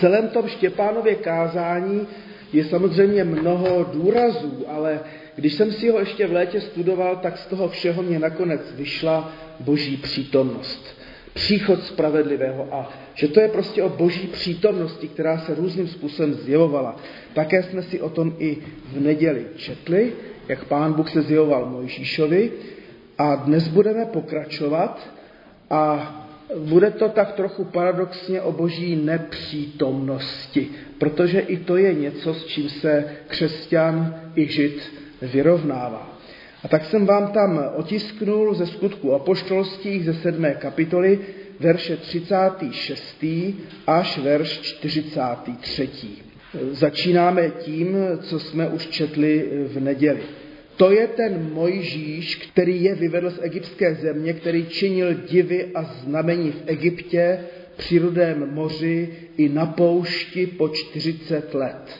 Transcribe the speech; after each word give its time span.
Celém 0.00 0.28
tom 0.28 0.48
Štěpánově 0.48 1.14
kázání 1.14 2.06
je 2.52 2.64
samozřejmě 2.64 3.24
mnoho 3.24 3.84
důrazů, 3.92 4.64
ale 4.68 5.00
když 5.34 5.54
jsem 5.54 5.72
si 5.72 5.88
ho 5.90 5.98
ještě 5.98 6.26
v 6.26 6.32
létě 6.32 6.60
studoval, 6.60 7.16
tak 7.16 7.38
z 7.38 7.46
toho 7.46 7.68
všeho 7.68 8.02
mě 8.02 8.18
nakonec 8.18 8.60
vyšla 8.74 9.32
boží 9.60 9.96
přítomnost. 9.96 10.98
Příchod 11.34 11.84
spravedlivého 11.84 12.68
a 12.74 12.92
že 13.14 13.28
to 13.28 13.40
je 13.40 13.48
prostě 13.48 13.82
o 13.82 13.88
boží 13.88 14.26
přítomnosti, 14.26 15.08
která 15.08 15.38
se 15.38 15.54
různým 15.54 15.88
způsobem 15.88 16.34
zjevovala. 16.34 16.96
Také 17.34 17.62
jsme 17.62 17.82
si 17.82 18.00
o 18.00 18.08
tom 18.08 18.34
i 18.38 18.58
v 18.92 19.00
neděli 19.00 19.46
četli, 19.56 20.12
jak 20.48 20.64
pán 20.64 20.92
Bůh 20.92 21.10
se 21.10 21.22
zjevoval 21.22 21.66
Mojžíšovi 21.66 22.52
a 23.18 23.34
dnes 23.34 23.68
budeme 23.68 24.06
pokračovat 24.06 25.10
a 25.70 26.14
bude 26.56 26.90
to 26.90 27.08
tak 27.08 27.32
trochu 27.32 27.64
paradoxně 27.64 28.40
o 28.40 28.52
boží 28.52 28.96
nepřítomnosti, 28.96 30.70
protože 30.98 31.40
i 31.40 31.56
to 31.56 31.76
je 31.76 31.94
něco, 31.94 32.34
s 32.34 32.44
čím 32.44 32.68
se 32.68 33.04
křesťan 33.26 34.14
i 34.36 34.46
žid 34.46 34.92
vyrovnává. 35.22 36.18
A 36.64 36.68
tak 36.68 36.84
jsem 36.84 37.06
vám 37.06 37.32
tam 37.32 37.64
otisknul 37.76 38.54
ze 38.54 38.66
skutku 38.66 39.14
apoštolských 39.14 40.04
ze 40.04 40.14
sedmé 40.14 40.54
kapitoly 40.54 41.18
verše 41.60 41.96
36. 41.96 43.24
až 43.86 44.18
verš 44.18 44.58
43. 44.58 45.88
Začínáme 46.70 47.50
tím, 47.50 47.96
co 48.20 48.40
jsme 48.40 48.68
už 48.68 48.86
četli 48.86 49.50
v 49.66 49.80
neděli. 49.80 50.20
To 50.78 50.90
je 50.90 51.06
ten 51.06 51.50
Mojžíš, 51.52 52.36
který 52.36 52.84
je 52.84 52.94
vyvedl 52.94 53.30
z 53.30 53.38
egyptské 53.42 53.94
země, 53.94 54.32
který 54.32 54.66
činil 54.66 55.14
divy 55.14 55.66
a 55.74 55.82
znamení 55.82 56.50
v 56.50 56.62
Egyptě, 56.66 57.40
při 57.76 57.98
rudém 57.98 58.54
moři 58.54 59.08
i 59.36 59.48
na 59.48 59.66
poušti 59.66 60.46
po 60.46 60.68
40 60.68 61.54
let. 61.54 61.98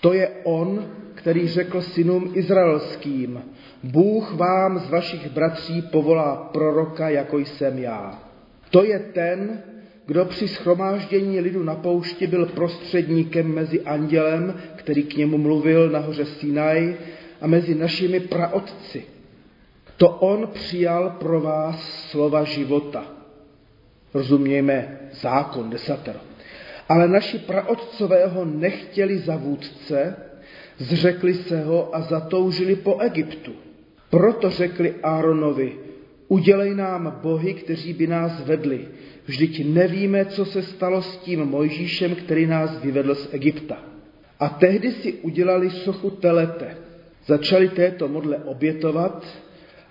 To 0.00 0.12
je 0.12 0.30
on, 0.44 0.86
který 1.14 1.48
řekl 1.48 1.80
synům 1.80 2.32
izraelským, 2.34 3.42
Bůh 3.82 4.34
vám 4.34 4.78
z 4.78 4.90
vašich 4.90 5.28
bratří 5.30 5.82
povolá 5.82 6.36
proroka, 6.36 7.08
jako 7.08 7.38
jsem 7.38 7.78
já. 7.78 8.22
To 8.70 8.84
je 8.84 8.98
ten, 8.98 9.62
kdo 10.06 10.24
při 10.24 10.48
schromáždění 10.48 11.40
lidu 11.40 11.62
na 11.62 11.74
poušti 11.74 12.26
byl 12.26 12.46
prostředníkem 12.46 13.54
mezi 13.54 13.80
andělem, 13.80 14.54
který 14.76 15.02
k 15.02 15.16
němu 15.16 15.38
mluvil 15.38 15.90
na 15.90 15.98
hoře 15.98 16.24
Sinaj, 16.24 16.94
a 17.44 17.46
mezi 17.46 17.74
našimi 17.74 18.20
praotci. 18.20 19.04
To 19.96 20.08
on 20.08 20.48
přijal 20.52 21.16
pro 21.20 21.40
vás 21.40 22.08
slova 22.10 22.44
života. 22.44 23.04
Rozumějme 24.14 24.98
zákon 25.12 25.70
desatero. 25.70 26.18
Ale 26.88 27.08
naši 27.08 27.38
praotcové 27.38 28.26
ho 28.26 28.44
nechtěli 28.44 29.18
za 29.18 29.36
vůdce, 29.36 30.16
zřekli 30.78 31.34
se 31.34 31.64
ho 31.64 31.96
a 31.96 32.00
zatoužili 32.00 32.76
po 32.76 32.98
Egyptu. 33.00 33.52
Proto 34.10 34.50
řekli 34.50 34.94
Áronovi, 35.02 35.76
udělej 36.28 36.74
nám 36.74 37.18
bohy, 37.22 37.54
kteří 37.54 37.92
by 37.92 38.06
nás 38.06 38.44
vedli. 38.44 38.88
Vždyť 39.26 39.66
nevíme, 39.66 40.24
co 40.24 40.44
se 40.44 40.62
stalo 40.62 41.02
s 41.02 41.16
tím 41.16 41.44
Mojžíšem, 41.44 42.14
který 42.14 42.46
nás 42.46 42.82
vyvedl 42.82 43.14
z 43.14 43.28
Egypta. 43.32 43.78
A 44.40 44.48
tehdy 44.48 44.92
si 44.92 45.12
udělali 45.12 45.70
sochu 45.70 46.10
telete, 46.10 46.83
Začali 47.26 47.68
této 47.68 48.08
modle 48.08 48.36
obětovat 48.36 49.26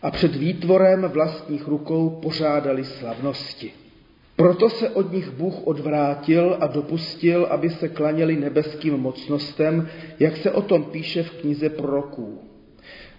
a 0.02 0.12
před 0.12 0.36
výtvorem 0.36 1.02
vlastních 1.02 1.68
rukou 1.68 2.10
pořádali 2.10 2.84
slavnosti. 2.84 3.72
Proto 4.36 4.70
se 4.70 4.90
od 4.90 5.12
nich 5.12 5.30
Bůh 5.30 5.68
odvrátil 5.68 6.58
a 6.60 6.68
dopustil, 6.68 7.48
aby 7.50 7.70
se 7.70 7.90
klaněli 7.90 8.36
nebeským 8.36 8.98
mocnostem, 8.98 9.90
jak 10.20 10.38
se 10.38 10.52
o 10.52 10.62
tom 10.62 10.84
píše 10.84 11.24
v 11.24 11.32
knize 11.32 11.70
proroků. 11.70 12.42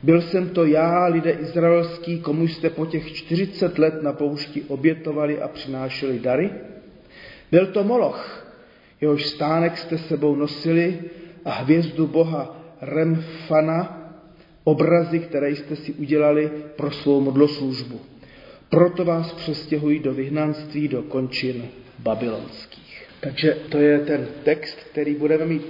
Byl 0.03 0.23
jsem 0.23 0.49
to 0.49 0.65
já, 0.65 1.07
lidé 1.07 1.31
izraelský, 1.31 2.21
komu 2.21 2.49
jste 2.49 2.71
po 2.71 2.87
těch 2.87 3.13
40 3.13 3.79
let 3.79 4.03
na 4.03 4.13
poušti 4.13 4.63
obětovali 4.63 5.43
a 5.43 5.49
přinášeli 5.49 6.19
dary? 6.19 6.51
Byl 7.51 7.67
to 7.67 7.85
Moloch, 7.85 8.47
jehož 9.01 9.27
stánek 9.27 9.79
jste 9.79 9.99
sebou 9.99 10.37
nosili 10.37 10.99
a 11.45 11.51
hvězdu 11.51 12.07
boha 12.07 12.57
Remfana, 12.81 14.04
obrazy, 14.65 15.19
které 15.19 15.51
jste 15.51 15.77
si 15.77 15.93
udělali 15.93 16.51
pro 16.77 16.91
svou 16.91 17.21
modloslužbu. 17.21 18.01
Proto 18.69 19.05
vás 19.05 19.33
přestěhují 19.33 19.99
do 19.99 20.15
vyhnanství, 20.15 20.89
do 20.89 21.03
končin 21.03 21.65
babylonských. 21.99 23.07
Takže 23.21 23.57
to 23.69 23.79
je 23.79 23.99
ten 23.99 24.27
text, 24.45 24.79
který 24.91 25.15
budeme 25.15 25.47
mít 25.47 25.67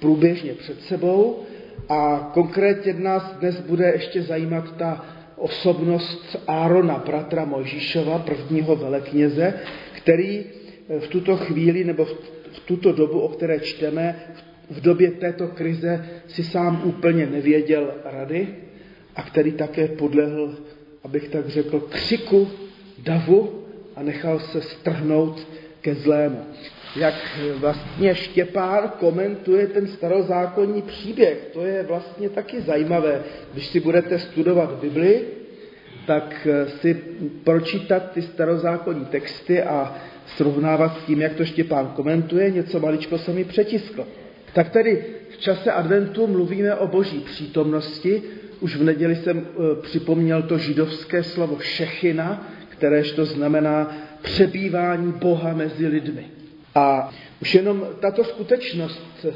průběžně 0.00 0.52
před 0.52 0.82
sebou 0.82 1.42
a 1.88 2.30
konkrétně 2.34 2.92
nás 2.92 3.36
dnes 3.40 3.60
bude 3.60 3.90
ještě 3.90 4.22
zajímat 4.22 4.76
ta 4.76 5.04
osobnost 5.36 6.36
Árona, 6.46 7.02
bratra 7.06 7.44
Mojžíšova, 7.44 8.18
prvního 8.18 8.76
velekněze, 8.76 9.54
který 9.92 10.44
v 10.98 11.08
tuto 11.08 11.36
chvíli 11.36 11.84
nebo 11.84 12.04
v 12.52 12.60
tuto 12.64 12.92
dobu, 12.92 13.20
o 13.20 13.28
které 13.28 13.60
čteme, 13.60 14.20
v 14.34 14.47
době 14.80 15.10
této 15.10 15.48
krize 15.48 16.06
si 16.26 16.44
sám 16.44 16.82
úplně 16.84 17.26
nevěděl 17.26 17.94
rady 18.04 18.48
a 19.16 19.22
který 19.22 19.52
také 19.52 19.88
podlehl, 19.88 20.54
abych 21.04 21.28
tak 21.28 21.48
řekl, 21.48 21.80
křiku 21.80 22.48
davu 22.98 23.64
a 23.96 24.02
nechal 24.02 24.38
se 24.38 24.60
strhnout 24.60 25.48
ke 25.80 25.94
zlému. 25.94 26.40
Jak 26.96 27.14
vlastně 27.54 28.14
Štěpán 28.14 28.92
komentuje 29.00 29.66
ten 29.66 29.86
starozákonní 29.86 30.82
příběh, 30.82 31.50
to 31.52 31.66
je 31.66 31.82
vlastně 31.82 32.28
taky 32.28 32.60
zajímavé. 32.60 33.22
Když 33.52 33.66
si 33.66 33.80
budete 33.80 34.18
studovat 34.18 34.70
Bibli, 34.80 35.20
tak 36.06 36.48
si 36.80 36.94
pročítat 37.44 38.12
ty 38.12 38.22
starozákonní 38.22 39.04
texty 39.04 39.62
a 39.62 39.96
srovnávat 40.26 40.98
s 40.98 41.04
tím, 41.06 41.20
jak 41.20 41.34
to 41.34 41.44
Štěpán 41.44 41.86
komentuje, 41.96 42.50
něco 42.50 42.80
maličko 42.80 43.18
se 43.18 43.32
mi 43.32 43.44
přetisklo. 43.44 44.06
Tak 44.52 44.68
tedy 44.68 45.04
v 45.30 45.36
čase 45.38 45.72
adventu 45.72 46.26
mluvíme 46.26 46.74
o 46.74 46.86
boží 46.86 47.20
přítomnosti. 47.20 48.22
Už 48.60 48.76
v 48.76 48.84
neděli 48.84 49.16
jsem 49.16 49.38
e, 49.38 49.82
připomněl 49.82 50.42
to 50.42 50.58
židovské 50.58 51.22
slovo 51.22 51.58
šechina, 51.60 52.48
kteréž 52.68 53.12
to 53.12 53.24
znamená 53.24 53.96
přebývání 54.22 55.12
Boha 55.12 55.54
mezi 55.54 55.86
lidmi. 55.86 56.24
A 56.74 57.14
už 57.42 57.54
jenom 57.54 57.86
tato 58.00 58.24
skutečnost 58.24 59.26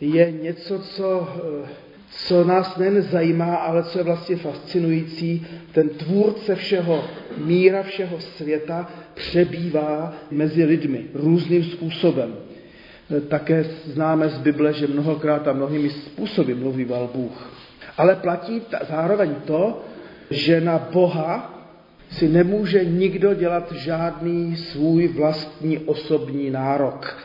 je 0.00 0.32
něco, 0.32 0.78
co, 0.78 1.28
e, 1.64 1.68
co 2.10 2.44
nás 2.44 2.76
nejen 2.76 3.02
zajímá, 3.02 3.54
ale 3.54 3.84
co 3.84 3.98
je 3.98 4.04
vlastně 4.04 4.36
fascinující. 4.36 5.46
Ten 5.72 5.88
tvůrce 5.88 6.54
všeho 6.54 7.04
míra, 7.36 7.82
všeho 7.82 8.20
světa 8.20 8.90
přebývá 9.14 10.14
mezi 10.30 10.64
lidmi 10.64 11.04
různým 11.14 11.64
způsobem. 11.64 12.34
Také 13.20 13.64
známe 13.84 14.28
z 14.28 14.38
Bible, 14.38 14.72
že 14.72 14.86
mnohokrát 14.86 15.48
a 15.48 15.52
mnohými 15.52 15.90
způsoby 15.90 16.52
mluvíval 16.52 17.10
Bůh. 17.14 17.52
Ale 17.98 18.16
platí 18.16 18.62
zároveň 18.88 19.34
to, 19.44 19.84
že 20.30 20.60
na 20.60 20.78
Boha 20.78 21.58
si 22.10 22.28
nemůže 22.28 22.84
nikdo 22.84 23.34
dělat 23.34 23.72
žádný 23.72 24.56
svůj 24.56 25.08
vlastní 25.08 25.78
osobní 25.78 26.50
nárok. 26.50 27.18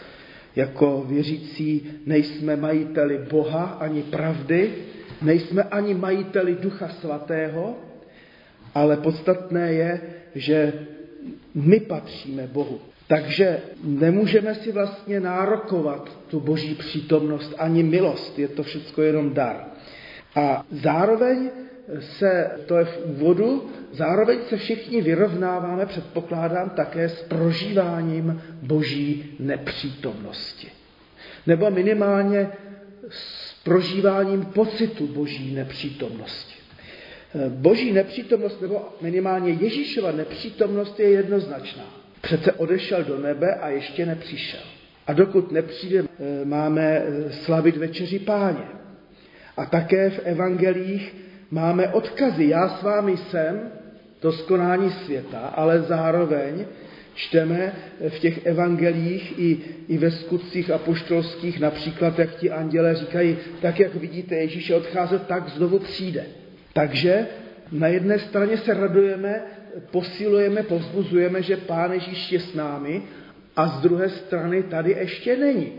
Jako 0.55 1.05
věřící 1.07 1.91
nejsme 2.05 2.55
majiteli 2.55 3.17
Boha 3.29 3.63
ani 3.63 4.03
pravdy, 4.03 4.71
nejsme 5.21 5.63
ani 5.63 5.93
majiteli 5.93 6.57
Ducha 6.61 6.87
Svatého, 6.87 7.75
ale 8.75 8.97
podstatné 8.97 9.73
je, 9.73 10.01
že 10.35 10.73
my 11.55 11.79
patříme 11.79 12.47
Bohu. 12.47 12.79
Takže 13.07 13.59
nemůžeme 13.83 14.55
si 14.55 14.71
vlastně 14.71 15.19
nárokovat 15.19 16.17
tu 16.27 16.39
boží 16.39 16.75
přítomnost 16.75 17.53
ani 17.57 17.83
milost, 17.83 18.39
je 18.39 18.47
to 18.47 18.63
všechno 18.63 19.03
jenom 19.03 19.33
dar. 19.33 19.65
A 20.35 20.65
zároveň 20.71 21.49
se, 21.99 22.51
to 22.65 22.77
je 22.77 22.85
v 22.85 22.99
úvodu, 23.05 23.69
zároveň 23.91 24.39
se 24.49 24.57
všichni 24.57 25.01
vyrovnáváme, 25.01 25.85
předpokládám, 25.85 26.69
také 26.69 27.09
s 27.09 27.23
prožíváním 27.23 28.41
boží 28.61 29.35
nepřítomnosti. 29.39 30.67
Nebo 31.47 31.71
minimálně 31.71 32.49
s 33.09 33.53
prožíváním 33.63 34.45
pocitu 34.45 35.07
boží 35.07 35.55
nepřítomnosti. 35.55 36.53
Boží 37.49 37.91
nepřítomnost, 37.91 38.61
nebo 38.61 38.89
minimálně 39.01 39.51
Ježíšova 39.51 40.11
nepřítomnost 40.11 40.99
je 40.99 41.09
jednoznačná. 41.09 42.06
Přece 42.21 42.51
odešel 42.51 43.03
do 43.03 43.19
nebe 43.19 43.55
a 43.55 43.69
ještě 43.69 44.05
nepřišel. 44.05 44.59
A 45.07 45.13
dokud 45.13 45.51
nepřijde, 45.51 45.99
eh, 45.99 46.45
máme 46.45 46.83
eh, 46.83 47.31
slavit 47.31 47.77
večeři 47.77 48.19
páně. 48.19 48.67
A 49.57 49.65
také 49.65 50.09
v 50.09 50.19
evangelích 50.23 51.15
máme 51.51 51.87
odkazy. 51.87 52.47
Já 52.47 52.69
s 52.69 52.81
vámi 52.83 53.17
jsem, 53.17 53.71
to 54.19 54.31
skonání 54.31 54.91
světa, 54.91 55.39
ale 55.39 55.81
zároveň 55.81 56.65
Čteme 57.17 57.73
v 58.09 58.19
těch 58.19 58.45
evangelích 58.45 59.39
i, 59.39 59.57
i 59.87 59.97
ve 59.97 60.11
skutcích 60.11 60.71
apoštolských, 60.71 61.59
například 61.59 62.19
jak 62.19 62.35
ti 62.35 62.51
anděle 62.51 62.95
říkají, 62.95 63.37
tak 63.61 63.79
jak 63.79 63.95
vidíte 63.95 64.35
Ježíše 64.35 64.75
odcházet, 64.75 65.27
tak 65.27 65.49
znovu 65.49 65.79
přijde. 65.79 66.25
Takže 66.73 67.27
na 67.71 67.87
jedné 67.87 68.19
straně 68.19 68.57
se 68.57 68.73
radujeme, 68.73 69.41
posilujeme, 69.91 70.63
povzbuzujeme, 70.63 71.41
že 71.41 71.57
Pán 71.57 71.91
Ježíš 71.91 72.31
je 72.31 72.39
s 72.39 72.53
námi 72.53 73.01
a 73.55 73.67
z 73.67 73.81
druhé 73.81 74.09
strany 74.09 74.63
tady 74.63 74.91
ještě 74.91 75.37
není. 75.37 75.73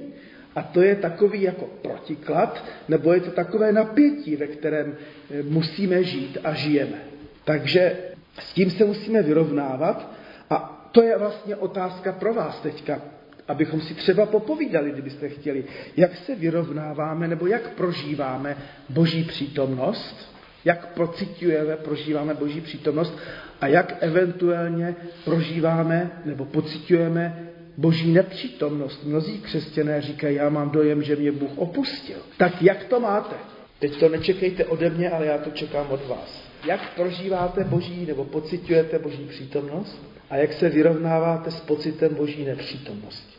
A 0.57 0.63
to 0.63 0.83
je 0.83 0.97
takový 0.97 1.43
jako 1.43 1.65
protiklad, 1.83 2.65
nebo 2.89 3.13
je 3.13 3.21
to 3.21 3.31
takové 3.31 3.73
napětí, 3.73 4.37
ve 4.37 4.47
kterém 4.47 4.95
eh, 5.31 5.43
musíme 5.43 6.05
žít 6.05 6.39
a 6.45 6.55
žijeme. 6.55 6.99
Takže 7.45 7.97
s 8.39 8.53
tím 8.53 8.71
se 8.71 8.85
musíme 8.85 9.23
vyrovnávat 9.23 10.13
a 10.51 10.89
to 10.93 11.03
je 11.03 11.19
vlastně 11.19 11.57
otázka 11.57 12.13
pro 12.13 12.35
vás 12.35 12.61
teďka, 12.61 13.01
abychom 13.49 13.81
si 13.81 13.95
třeba 13.95 14.27
popovídali, 14.27 14.91
kdybyste 14.91 15.29
chtěli, 15.29 15.65
jak 15.97 16.17
se 16.17 16.35
vyrovnáváme 16.35 17.29
nebo 17.29 17.47
jak 17.47 17.69
prožíváme 17.69 18.57
Boží 18.89 19.25
přítomnost, 19.25 20.38
jak 20.65 20.87
pocitujeme, 20.87 21.77
prožíváme 21.77 22.35
Boží 22.35 22.61
přítomnost 22.61 23.19
a 23.61 23.67
jak 23.67 23.97
eventuálně 24.01 24.97
prožíváme 25.25 26.11
nebo 26.25 26.45
pocitujeme 26.45 27.49
boží 27.77 28.13
nepřítomnost. 28.13 29.05
Mnozí 29.05 29.41
křesťané 29.41 30.01
říkají, 30.03 30.37
já 30.37 30.49
mám 30.49 30.71
dojem, 30.71 31.03
že 31.03 31.17
mě 31.17 31.33
Bůh 31.33 31.59
opustil. 31.59 32.17
Tak 32.37 32.63
jak 32.63 32.85
to 32.85 33.01
máte? 33.01 33.37
Teď 33.79 34.01
to 34.01 34.09
nečekejte 34.09 34.65
ode 34.65 34.91
mě, 34.91 35.11
ale 35.11 35.27
já 35.27 35.39
to 35.39 35.51
čekám 35.51 35.87
od 35.91 36.09
vás. 36.09 36.49
Jak 36.67 36.95
prožíváte 36.95 37.65
boží 37.65 38.07
nebo 38.07 38.25
pocitujete 38.25 38.99
boží 38.99 39.27
přítomnost? 39.29 40.03
A 40.31 40.37
jak 40.37 40.53
se 40.53 40.69
vyrovnáváte 40.69 41.51
s 41.51 41.61
pocitem 41.61 42.15
boží 42.15 42.45
nepřítomnosti? 42.45 43.39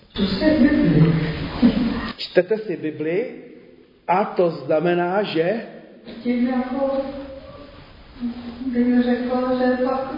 Čtete 2.17 2.57
si 2.57 2.77
Bibli 2.77 3.31
a 4.07 4.25
to 4.25 4.49
znamená, 4.49 5.23
že... 5.23 5.61
Tím 6.23 6.47
jako 6.47 6.97
bych 8.65 9.03
řekla, 9.03 9.55
že 9.59 9.85
pak 9.85 10.13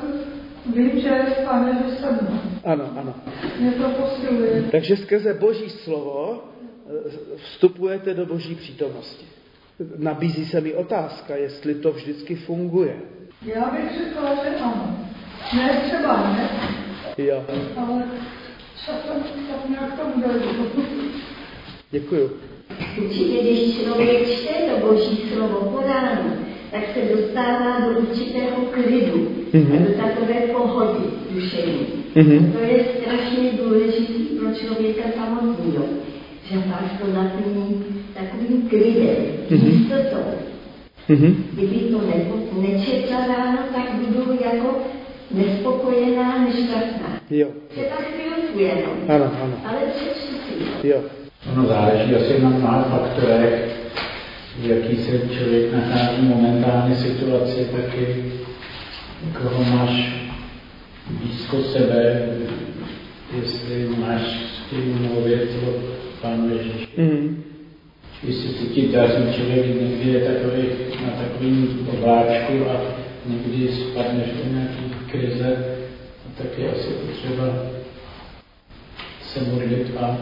vím, 0.75 1.00
že 1.01 1.10
Pane 1.45 1.83
vysednu. 1.83 2.42
Ano, 2.66 2.89
ano. 3.00 3.13
Mě 3.60 3.72
to 3.72 3.89
posiluje. 3.89 4.63
Takže 4.72 4.98
skrze 4.98 5.33
Boží 5.33 5.69
slovo 5.69 6.44
eh, 6.89 7.38
vstupujete 7.38 8.13
do 8.13 8.25
Boží 8.25 8.56
přítomnosti. 8.56 9.25
Nabízí 9.98 10.45
se 10.45 10.62
mi 10.62 10.74
otázka, 10.74 11.36
jestli 11.36 11.75
to 11.75 11.92
vždycky 11.92 12.36
funguje. 12.36 12.95
Já 13.45 13.69
bych 13.69 13.98
řekla, 13.98 14.36
že 14.36 14.56
ano. 14.56 14.98
Ne 15.56 15.81
třeba 15.88 16.34
ne, 16.34 16.50
Jo, 17.18 17.45
ale 17.77 18.04
časem 18.86 19.24
tak 19.50 19.69
nějak 19.69 20.00
tomu 20.00 20.24
dojdu. 20.27 20.72
děkuju. 21.92 22.31
Určitě, 23.04 23.42
když 23.44 23.78
člověk 23.81 24.30
čte 24.30 24.54
to 24.54 24.88
boží 24.88 25.18
slovo 25.33 25.57
po 25.72 25.81
ránu, 25.88 26.31
tak 26.72 26.81
se 26.94 27.16
dostává 27.16 27.80
do 27.80 28.00
určitého 28.00 28.56
klidu 28.72 29.28
Mhm. 29.54 29.74
a 29.74 29.78
do 29.88 29.94
takové 30.04 30.33
pohody 30.33 31.00
duševní. 31.31 31.88
Mhm. 32.16 32.51
To 32.51 32.60
je 32.60 32.86
strašně 33.01 33.50
důležitý 33.63 34.13
pro 34.13 34.48
člověka 34.54 35.01
samotného, 35.18 35.86
že 36.51 36.57
vás 36.57 36.92
to 37.01 37.07
naplní 37.13 37.83
takovým 38.13 38.69
klidem, 38.69 39.16
Mhm. 39.50 39.68
jistotou. 39.68 40.24
Mhm. 41.10 41.44
Kdyby 41.54 41.75
to 41.75 41.98
nepo- 41.98 42.62
nečetla 42.62 43.27
ráno, 43.27 43.57
tak 43.74 43.92
budu 43.94 44.34
jako 44.44 44.77
nespokojená, 45.31 46.38
nešťastná. 46.45 47.10
Jo, 47.30 47.48
Třeba 47.68 47.95
chvilku 47.95 48.60
jenom, 48.60 48.94
ano, 49.07 49.31
ano. 49.44 49.54
ale 49.66 49.77
přečtu 49.95 50.36
si 50.36 50.63
to. 50.81 50.88
Jo, 50.88 51.01
Ono 51.49 51.67
záleží 51.67 52.15
asi 52.15 52.41
na 52.41 52.49
mnoha 52.49 52.83
faktorech, 52.83 53.77
v 54.59 54.65
jaký 54.65 54.97
se 54.97 55.11
člověk 55.11 55.73
nachází 55.73 56.21
momentálně 56.21 56.95
situaci, 56.95 57.67
taky 57.71 58.23
koho 59.41 59.63
máš 59.63 60.13
blízko 61.09 61.63
sebe, 61.63 62.29
jestli 63.41 63.89
máš 63.97 64.21
s 64.21 64.69
tím 64.69 65.09
mluvit 65.11 65.49
o 65.67 65.73
Pánu 66.21 66.49
Ježíši. 66.57 66.88
mhm. 66.97 67.43
Jestli 68.23 68.49
se 68.49 68.65
ti 68.65 68.88
daří, 68.88 69.33
člověk 69.35 69.65
někdy 69.81 70.09
je 70.09 70.19
takový, 70.19 70.63
na 71.05 71.11
takovým 71.11 71.88
obláčku 71.93 72.69
a 72.69 72.81
někdy 73.25 73.67
spadneš 73.67 74.27
do 74.27 74.53
nějaký 74.53 75.11
krize, 75.11 75.65
tak 76.38 76.47
je 76.57 76.71
asi 76.71 76.88
potřeba 76.88 77.45
se 79.21 79.39
modlit 79.41 79.91
a 79.99 80.17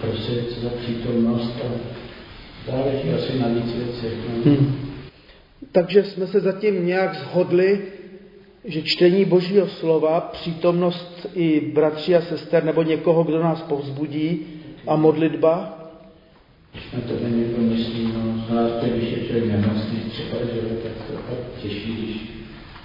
prosit 0.00 0.58
za 0.62 0.68
přítomnost 0.68 1.52
a 1.64 1.68
záleží 2.70 3.10
asi 3.10 3.38
na 3.38 3.48
víc 3.48 3.74
věcech. 3.74 4.14
No. 4.28 4.52
Hmm. 4.52 4.90
Takže 5.72 6.04
jsme 6.04 6.26
se 6.26 6.40
zatím 6.40 6.86
nějak 6.86 7.14
shodli, 7.14 7.82
že 8.64 8.82
čtení 8.82 9.24
Božího 9.24 9.68
slova, 9.68 10.20
přítomnost 10.20 11.26
i 11.34 11.60
bratří 11.60 12.14
a 12.14 12.20
sester 12.20 12.64
nebo 12.64 12.82
někoho, 12.82 13.24
kdo 13.24 13.42
nás 13.42 13.62
povzbudí 13.62 14.46
a 14.86 14.96
modlitba, 14.96 15.76
Když 16.72 16.92
na 16.92 17.00
to 17.00 17.28
někdo 17.28 17.62
myslí, 17.62 18.12
no, 18.14 18.44
zvlášť 18.48 18.84
když 18.84 19.10
je 19.10 19.26
člověk 19.26 19.44
nemocný 19.44 20.00
třeba, 20.10 20.38
že 20.38 20.60
tak 20.60 20.92
to 21.06 21.12
pak 21.12 21.62
těší, 21.62 21.92
když 21.92 22.30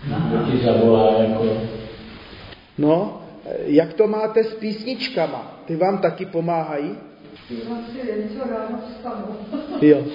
někdo 0.08 0.52
ti 0.52 0.66
zavolá 0.66 1.24
jako 1.24 1.46
no, 2.78 3.22
jak 3.66 3.94
to 3.94 4.08
máte 4.08 4.44
s 4.44 4.54
písničkama? 4.54 5.55
Ty 5.66 5.76
vám 5.76 5.98
taky 5.98 6.26
pomáhají? 6.26 6.98
Jo. 9.82 10.06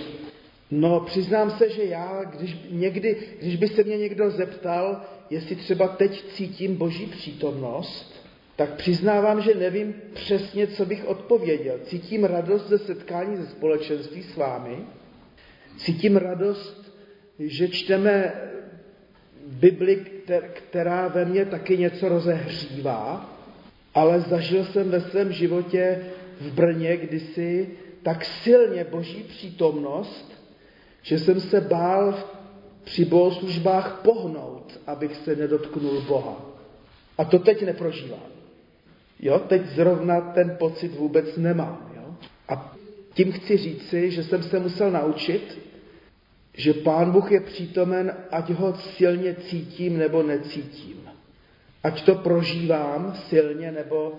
No, 0.71 1.01
přiznám 1.01 1.51
se, 1.51 1.71
že 1.71 1.85
já, 1.85 2.25
když 2.25 2.57
někdy, 2.71 3.17
když 3.41 3.57
by 3.57 3.69
se 3.69 3.85
mě 3.85 3.99
někdo 3.99 4.31
zeptal, 4.31 5.01
jestli 5.31 5.57
třeba 5.57 5.89
teď 5.89 6.25
cítím 6.33 6.77
Boží 6.77 7.07
přítomnost, 7.07 8.27
tak 8.57 8.75
přiznávám, 8.75 9.41
že 9.41 9.55
nevím 9.55 9.95
přesně, 10.15 10.67
co 10.67 10.85
bych 10.85 11.09
odpověděl. 11.09 11.79
Cítím 11.85 12.25
radost 12.25 12.69
ze 12.69 12.79
setkání 12.79 13.37
ze 13.37 13.47
společenství 13.47 14.23
s 14.23 14.37
vámi, 14.37 14.77
cítím 15.77 16.17
radost, 16.17 16.97
že 17.39 17.69
čteme 17.69 18.33
Bibli, 19.47 19.97
kter- 19.97 20.49
která 20.55 21.09
ve 21.09 21.25
mně 21.25 21.45
taky 21.45 21.79
něco 21.79 22.09
rozehřívá, 22.09 23.31
ale 23.95 24.21
zažil 24.21 24.65
jsem 24.65 24.91
ve 24.91 25.01
svém 25.01 25.33
životě 25.33 26.01
v 26.41 26.53
Brně 26.53 26.97
kdysi 26.97 27.71
tak 28.03 28.25
silně 28.25 28.85
boží 28.85 29.23
přítomnost, 29.23 30.33
že 31.03 31.19
jsem 31.19 31.41
se 31.41 31.61
bál 31.61 32.19
při 32.85 33.05
bohoslužbách 33.05 34.01
pohnout, 34.05 34.81
abych 34.87 35.17
se 35.17 35.37
nedotknul 35.37 36.01
Boha. 36.01 36.47
A 37.19 37.25
to 37.25 37.39
teď 37.39 37.63
neprožívám. 37.63 38.31
Jo, 39.21 39.39
teď 39.39 39.67
zrovna 39.67 40.21
ten 40.21 40.57
pocit 40.59 40.89
vůbec 40.89 41.37
nemám. 41.37 41.93
Jo? 41.97 42.15
A 42.49 42.77
tím 43.15 43.33
chci 43.33 43.57
říci, 43.57 44.11
že 44.11 44.25
jsem 44.25 44.43
se 44.43 44.61
musel 44.61 44.91
naučit, 44.91 45.59
že 46.55 46.75
Pán 46.75 47.11
Bůh 47.11 47.33
je 47.33 47.41
přítomen, 47.41 48.17
ať 48.31 48.51
ho 48.51 48.75
silně 48.75 49.35
cítím 49.35 49.99
nebo 49.99 50.23
necítím. 50.23 51.00
Ať 51.83 52.05
to 52.05 52.15
prožívám 52.15 53.15
silně 53.29 53.73
nebo, 53.73 54.13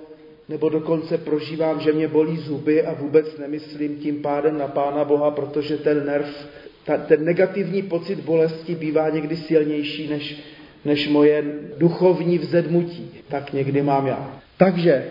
nebo 0.49 0.69
dokonce 0.69 1.17
prožívám, 1.17 1.79
že 1.79 1.93
mě 1.93 2.07
bolí 2.07 2.37
zuby 2.37 2.83
a 2.83 2.93
vůbec 2.93 3.37
nemyslím 3.37 3.97
tím 3.97 4.21
pádem 4.21 4.57
na 4.57 4.67
Pána 4.67 5.03
Boha, 5.05 5.31
protože 5.31 5.77
ten 5.77 6.05
nerv, 6.05 6.47
ta, 6.85 6.97
ten 6.97 7.25
negativní 7.25 7.81
pocit 7.81 8.19
bolesti 8.19 8.75
bývá 8.75 9.09
někdy 9.09 9.37
silnější 9.37 10.09
než, 10.09 10.43
než 10.85 11.09
moje 11.09 11.43
duchovní 11.77 12.37
vzedmutí. 12.37 13.11
Tak 13.27 13.53
někdy 13.53 13.81
mám 13.81 14.07
já. 14.07 14.41
Takže 14.57 15.05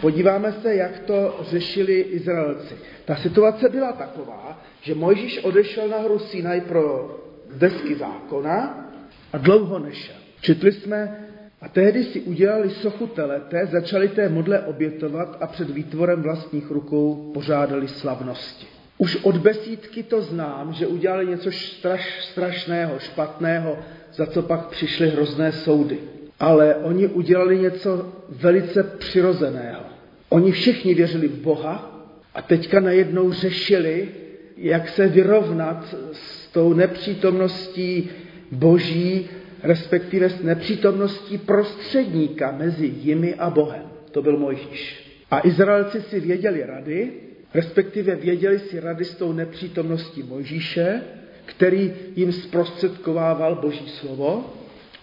podíváme 0.00 0.52
se, 0.52 0.74
jak 0.74 0.98
to 0.98 1.40
řešili 1.40 2.00
Izraelci. 2.00 2.74
Ta 3.04 3.16
situace 3.16 3.68
byla 3.68 3.92
taková, 3.92 4.62
že 4.80 4.94
Mojžíš 4.94 5.38
odešel 5.38 5.88
na 5.88 5.98
hru 5.98 6.18
Sinaj 6.18 6.60
pro 6.60 7.16
desky 7.54 7.94
zákona 7.94 8.90
a 9.32 9.38
dlouho 9.38 9.78
nešel. 9.78 10.16
Četli 10.40 10.72
jsme, 10.72 11.27
a 11.60 11.68
tehdy 11.68 12.04
si 12.04 12.20
udělali 12.20 12.70
sochu 12.70 13.06
telete, 13.06 13.66
začali 13.66 14.08
té 14.08 14.28
modle 14.28 14.60
obětovat 14.60 15.36
a 15.40 15.46
před 15.46 15.70
výtvorem 15.70 16.22
vlastních 16.22 16.70
rukou 16.70 17.30
pořádali 17.34 17.88
slavnosti. 17.88 18.66
Už 18.98 19.16
od 19.22 19.36
besídky 19.36 20.02
to 20.02 20.22
znám, 20.22 20.72
že 20.72 20.86
udělali 20.86 21.26
něco 21.26 21.50
straš, 21.52 22.24
strašného, 22.30 22.98
špatného, 22.98 23.78
za 24.14 24.26
co 24.26 24.42
pak 24.42 24.68
přišly 24.68 25.10
hrozné 25.10 25.52
soudy. 25.52 25.98
Ale 26.40 26.74
oni 26.74 27.06
udělali 27.06 27.58
něco 27.58 28.12
velice 28.28 28.82
přirozeného. 28.82 29.82
Oni 30.28 30.52
všichni 30.52 30.94
věřili 30.94 31.28
v 31.28 31.40
Boha 31.42 32.04
a 32.34 32.42
teďka 32.42 32.80
najednou 32.80 33.32
řešili, 33.32 34.08
jak 34.56 34.88
se 34.88 35.06
vyrovnat 35.06 35.94
s 36.12 36.46
tou 36.46 36.72
nepřítomností 36.72 38.10
Boží 38.52 39.28
respektive 39.62 40.30
s 40.30 40.42
nepřítomností 40.42 41.38
prostředníka 41.38 42.52
mezi 42.52 42.86
jimi 42.86 43.34
a 43.34 43.50
Bohem. 43.50 43.82
To 44.10 44.22
byl 44.22 44.38
Mojžíš. 44.38 45.08
A 45.30 45.46
Izraelci 45.46 46.02
si 46.02 46.20
věděli 46.20 46.62
rady, 46.66 47.12
respektive 47.54 48.14
věděli 48.14 48.58
si 48.58 48.80
rady 48.80 49.04
s 49.04 49.14
tou 49.14 49.32
nepřítomností 49.32 50.22
Mojžíše, 50.22 51.02
který 51.44 51.92
jim 52.16 52.32
zprostředkovával 52.32 53.54
Boží 53.54 53.88
slovo 53.88 54.54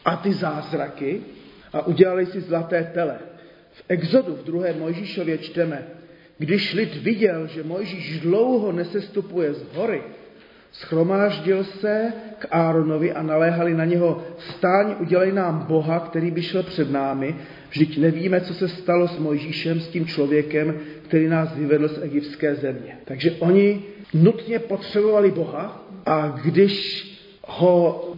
a 0.06 0.16
ty 0.16 0.34
zázraky 0.34 1.22
a 1.74 1.88
udělali 1.88 2.26
si 2.26 2.42
zlaté 2.42 2.92
tele. 2.94 3.20
V 3.72 3.84
Exodu 3.88 4.36
v 4.36 4.44
druhé 4.44 4.74
Mojžíšově 4.74 5.38
čteme, 5.38 5.88
když 6.38 6.74
lid 6.74 6.96
viděl, 6.96 7.48
že 7.48 7.64
Mojžíš 7.64 8.20
dlouho 8.20 8.72
nesestupuje 8.72 9.54
z 9.54 9.64
hory, 9.74 10.02
schromáždil 10.79 11.63
se 11.63 12.13
k 12.39 12.48
Áronovi 12.51 13.12
a 13.12 13.22
naléhali 13.22 13.74
na 13.74 13.86
něho, 13.86 14.24
stáň, 14.38 14.96
udělej 15.00 15.32
nám 15.32 15.65
Boha, 15.67 16.00
který 16.00 16.32
by 16.32 16.44
šel 16.44 16.63
před 16.63 16.91
námi, 16.91 17.36
vždyť 17.70 17.98
nevíme, 17.98 18.41
co 18.41 18.53
se 18.53 18.67
stalo 18.67 19.08
s 19.08 19.20
Mojžíšem, 19.20 19.79
s 19.79 19.88
tím 19.88 20.05
člověkem, 20.05 20.79
který 21.08 21.27
nás 21.27 21.55
vyvedl 21.55 21.88
z 21.88 22.03
egyptské 22.03 22.55
země. 22.55 22.98
Takže 23.05 23.32
oni 23.32 23.82
nutně 24.13 24.60
potřebovali 24.60 25.32
Boha 25.32 25.84
a 26.05 26.39
když 26.44 27.05
ho 27.48 28.13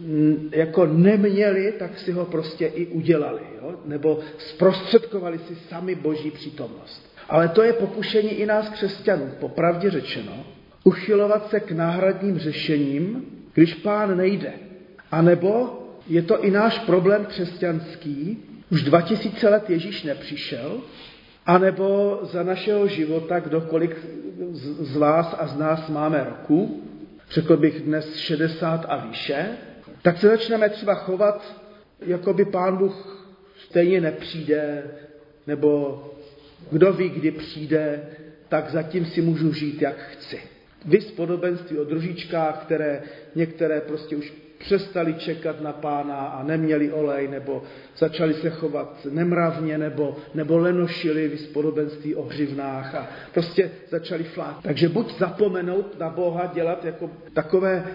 jako 0.52 0.86
neměli, 0.86 1.72
tak 1.78 1.98
si 1.98 2.12
ho 2.12 2.24
prostě 2.24 2.66
i 2.66 2.86
udělali, 2.86 3.40
jo? 3.62 3.74
nebo 3.84 4.18
zprostředkovali 4.38 5.38
si 5.38 5.54
sami 5.54 5.94
boží 5.94 6.30
přítomnost. 6.30 7.16
Ale 7.28 7.48
to 7.48 7.62
je 7.62 7.72
pokušení 7.72 8.30
i 8.30 8.46
nás 8.46 8.68
křesťanů, 8.68 9.30
popravdě 9.40 9.90
řečeno, 9.90 10.44
uchylovat 10.88 11.50
se 11.50 11.60
k 11.60 11.72
náhradním 11.72 12.38
řešením, 12.38 13.24
když 13.54 13.74
pán 13.74 14.16
nejde. 14.16 14.52
A 15.10 15.22
nebo 15.22 15.82
je 16.08 16.22
to 16.22 16.44
i 16.44 16.50
náš 16.50 16.78
problém 16.78 17.24
křesťanský, 17.24 18.38
už 18.70 18.82
2000 18.82 19.48
let 19.48 19.70
Ježíš 19.70 20.02
nepřišel, 20.02 20.80
anebo 21.46 22.18
za 22.22 22.42
našeho 22.42 22.86
života, 22.86 23.40
kdokoliv 23.40 24.06
z 24.80 24.96
vás 24.96 25.36
a 25.38 25.46
z 25.46 25.56
nás 25.56 25.88
máme 25.88 26.24
roku, 26.24 26.84
řekl 27.30 27.56
bych 27.56 27.82
dnes 27.82 28.16
60 28.16 28.86
a 28.88 28.96
výše, 28.96 29.46
tak 30.02 30.18
se 30.18 30.28
začneme 30.28 30.68
třeba 30.68 30.94
chovat, 30.94 31.54
jako 32.00 32.32
by 32.32 32.44
pán 32.44 32.76
Bůh 32.76 33.28
stejně 33.68 34.00
nepřijde, 34.00 34.82
nebo 35.46 36.02
kdo 36.70 36.92
ví, 36.92 37.08
kdy 37.08 37.30
přijde, 37.30 38.02
tak 38.48 38.70
zatím 38.70 39.06
si 39.06 39.22
můžu 39.22 39.52
žít, 39.52 39.82
jak 39.82 39.98
chci. 39.98 40.57
Vy 40.84 41.00
podobenství 41.00 41.78
o 41.78 41.84
družičkách, 41.84 42.62
které 42.62 43.02
některé 43.34 43.80
prostě 43.80 44.16
už 44.16 44.32
přestali 44.58 45.14
čekat 45.14 45.60
na 45.60 45.72
pána 45.72 46.16
a 46.16 46.42
neměli 46.42 46.92
olej, 46.92 47.28
nebo 47.28 47.62
začali 47.96 48.34
se 48.34 48.50
chovat 48.50 49.06
nemravně, 49.10 49.78
nebo, 49.78 50.16
nebo 50.34 50.58
lenošili 50.58 51.28
vyspodobenství 51.28 52.14
o 52.14 52.22
hřivnách 52.22 52.94
a 52.94 53.08
prostě 53.34 53.70
začali 53.88 54.24
flát. 54.24 54.58
Takže 54.62 54.88
buď 54.88 55.18
zapomenout 55.18 55.98
na 55.98 56.10
Boha, 56.10 56.50
dělat 56.54 56.84
jako 56.84 57.10
takové 57.32 57.86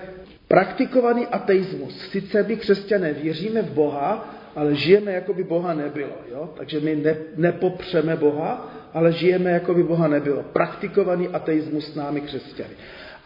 praktikovaný 0.48 1.28
ateismus. 1.28 1.98
Sice 2.10 2.44
my 2.44 2.56
křesťané 2.56 3.14
věříme 3.14 3.62
v 3.62 3.72
Boha, 3.72 4.36
ale 4.56 4.76
žijeme, 4.76 5.12
jako 5.14 5.34
by 5.34 5.44
Boha 5.44 5.74
nebylo. 5.74 6.18
Jo? 6.32 6.50
Takže 6.58 6.80
my 6.80 6.96
ne, 6.96 7.16
nepopřeme 7.36 8.16
Boha, 8.16 8.74
ale 8.94 9.12
žijeme, 9.12 9.52
jako 9.52 9.74
by 9.74 9.84
Boha 9.84 10.08
nebylo. 10.08 10.44
Praktikovaný 10.44 11.28
ateismus 11.28 11.92
s 11.92 11.96
námi 11.96 12.22
křesťany. 12.22 12.74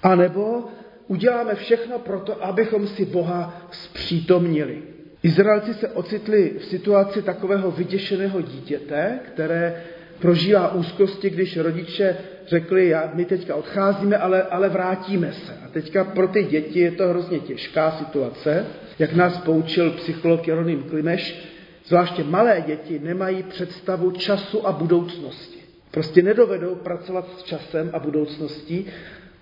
A 0.03 0.15
nebo 0.15 0.65
uděláme 1.07 1.55
všechno 1.55 1.99
pro 1.99 2.19
to, 2.19 2.45
abychom 2.45 2.87
si 2.87 3.05
Boha 3.05 3.67
zpřítomnili. 3.71 4.81
Izraelci 5.23 5.73
se 5.73 5.87
ocitli 5.87 6.53
v 6.59 6.65
situaci 6.65 7.21
takového 7.21 7.71
vyděšeného 7.71 8.41
dítěte, 8.41 9.19
které 9.33 9.83
prožívá 10.19 10.73
úzkosti, 10.73 11.29
když 11.29 11.57
rodiče 11.57 12.17
řekli, 12.47 12.89
já, 12.89 13.11
my 13.13 13.25
teďka 13.25 13.55
odcházíme, 13.55 14.17
ale, 14.17 14.43
ale 14.43 14.69
vrátíme 14.69 15.31
se. 15.33 15.53
A 15.65 15.69
teďka 15.69 16.03
pro 16.03 16.27
ty 16.27 16.43
děti 16.43 16.79
je 16.79 16.91
to 16.91 17.07
hrozně 17.07 17.39
těžká 17.39 17.91
situace, 17.91 18.65
jak 18.99 19.13
nás 19.13 19.37
poučil 19.37 19.91
psycholog 19.91 20.47
Jeroným 20.47 20.83
Klimeš, 20.83 21.47
zvláště 21.85 22.23
malé 22.23 22.63
děti 22.67 22.99
nemají 22.99 23.43
představu 23.43 24.11
času 24.11 24.67
a 24.67 24.71
budoucnosti. 24.71 25.57
Prostě 25.91 26.21
nedovedou 26.21 26.75
pracovat 26.75 27.39
s 27.39 27.43
časem 27.43 27.89
a 27.93 27.99
budoucností 27.99 28.85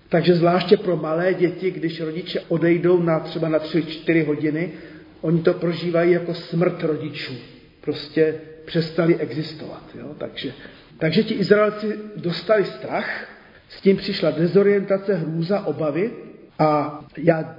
takže 0.08 0.34
zvláště 0.34 0.76
pro 0.76 0.96
malé 0.96 1.34
děti, 1.34 1.70
když 1.70 2.00
rodiče 2.00 2.40
odejdou 2.48 3.02
na 3.02 3.20
třeba 3.20 3.48
na 3.48 3.58
3-4 3.58 4.26
hodiny, 4.26 4.72
oni 5.20 5.42
to 5.42 5.54
prožívají 5.54 6.12
jako 6.12 6.34
smrt 6.34 6.82
rodičů. 6.82 7.34
Prostě 7.80 8.34
přestali 8.64 9.16
existovat. 9.16 9.82
Jo? 9.94 10.14
Takže, 10.18 10.52
takže 10.98 11.22
ti 11.22 11.34
Izraelci 11.34 11.98
dostali 12.16 12.64
strach, 12.64 13.28
s 13.68 13.80
tím 13.80 13.96
přišla 13.96 14.30
dezorientace, 14.30 15.14
hrůza, 15.14 15.66
obavy 15.66 16.10
a 16.58 17.00
já 17.16 17.56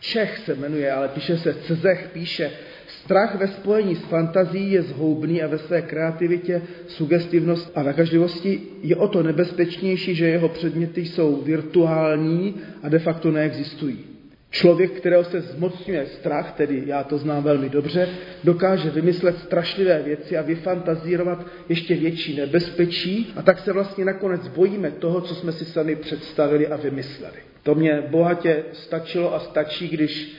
Čech 0.00 0.38
se 0.38 0.54
jmenuje, 0.54 0.92
ale 0.92 1.08
píše 1.08 1.38
se 1.38 1.54
Cezech, 1.54 2.10
píše, 2.12 2.50
Strach 2.88 3.34
ve 3.34 3.48
spojení 3.48 3.96
s 3.96 4.04
fantazí 4.04 4.72
je 4.72 4.82
zhoubný 4.82 5.42
a 5.42 5.46
ve 5.46 5.58
své 5.58 5.82
kreativitě, 5.82 6.62
sugestivnost 6.88 7.72
a 7.74 7.82
nakažlivosti 7.82 8.60
je 8.82 8.96
o 8.96 9.08
to 9.08 9.22
nebezpečnější, 9.22 10.14
že 10.14 10.26
jeho 10.26 10.48
předměty 10.48 11.00
jsou 11.00 11.42
virtuální 11.42 12.54
a 12.82 12.88
de 12.88 12.98
facto 12.98 13.30
neexistují. 13.30 14.15
Člověk, 14.56 14.90
kterého 14.90 15.24
se 15.24 15.40
zmocňuje 15.40 16.06
strach, 16.06 16.52
tedy 16.52 16.82
já 16.86 17.04
to 17.04 17.18
znám 17.18 17.42
velmi 17.42 17.68
dobře, 17.68 18.08
dokáže 18.44 18.90
vymyslet 18.90 19.38
strašlivé 19.38 20.02
věci 20.02 20.36
a 20.36 20.42
vyfantazírovat 20.42 21.46
ještě 21.68 21.94
větší 21.94 22.36
nebezpečí 22.36 23.32
a 23.36 23.42
tak 23.42 23.58
se 23.58 23.72
vlastně 23.72 24.04
nakonec 24.04 24.48
bojíme 24.48 24.90
toho, 24.90 25.20
co 25.20 25.34
jsme 25.34 25.52
si 25.52 25.64
sami 25.64 25.96
představili 25.96 26.66
a 26.66 26.76
vymysleli. 26.76 27.36
To 27.62 27.74
mě 27.74 28.02
bohatě 28.08 28.64
stačilo 28.72 29.34
a 29.34 29.40
stačí, 29.40 29.88
když 29.88 30.36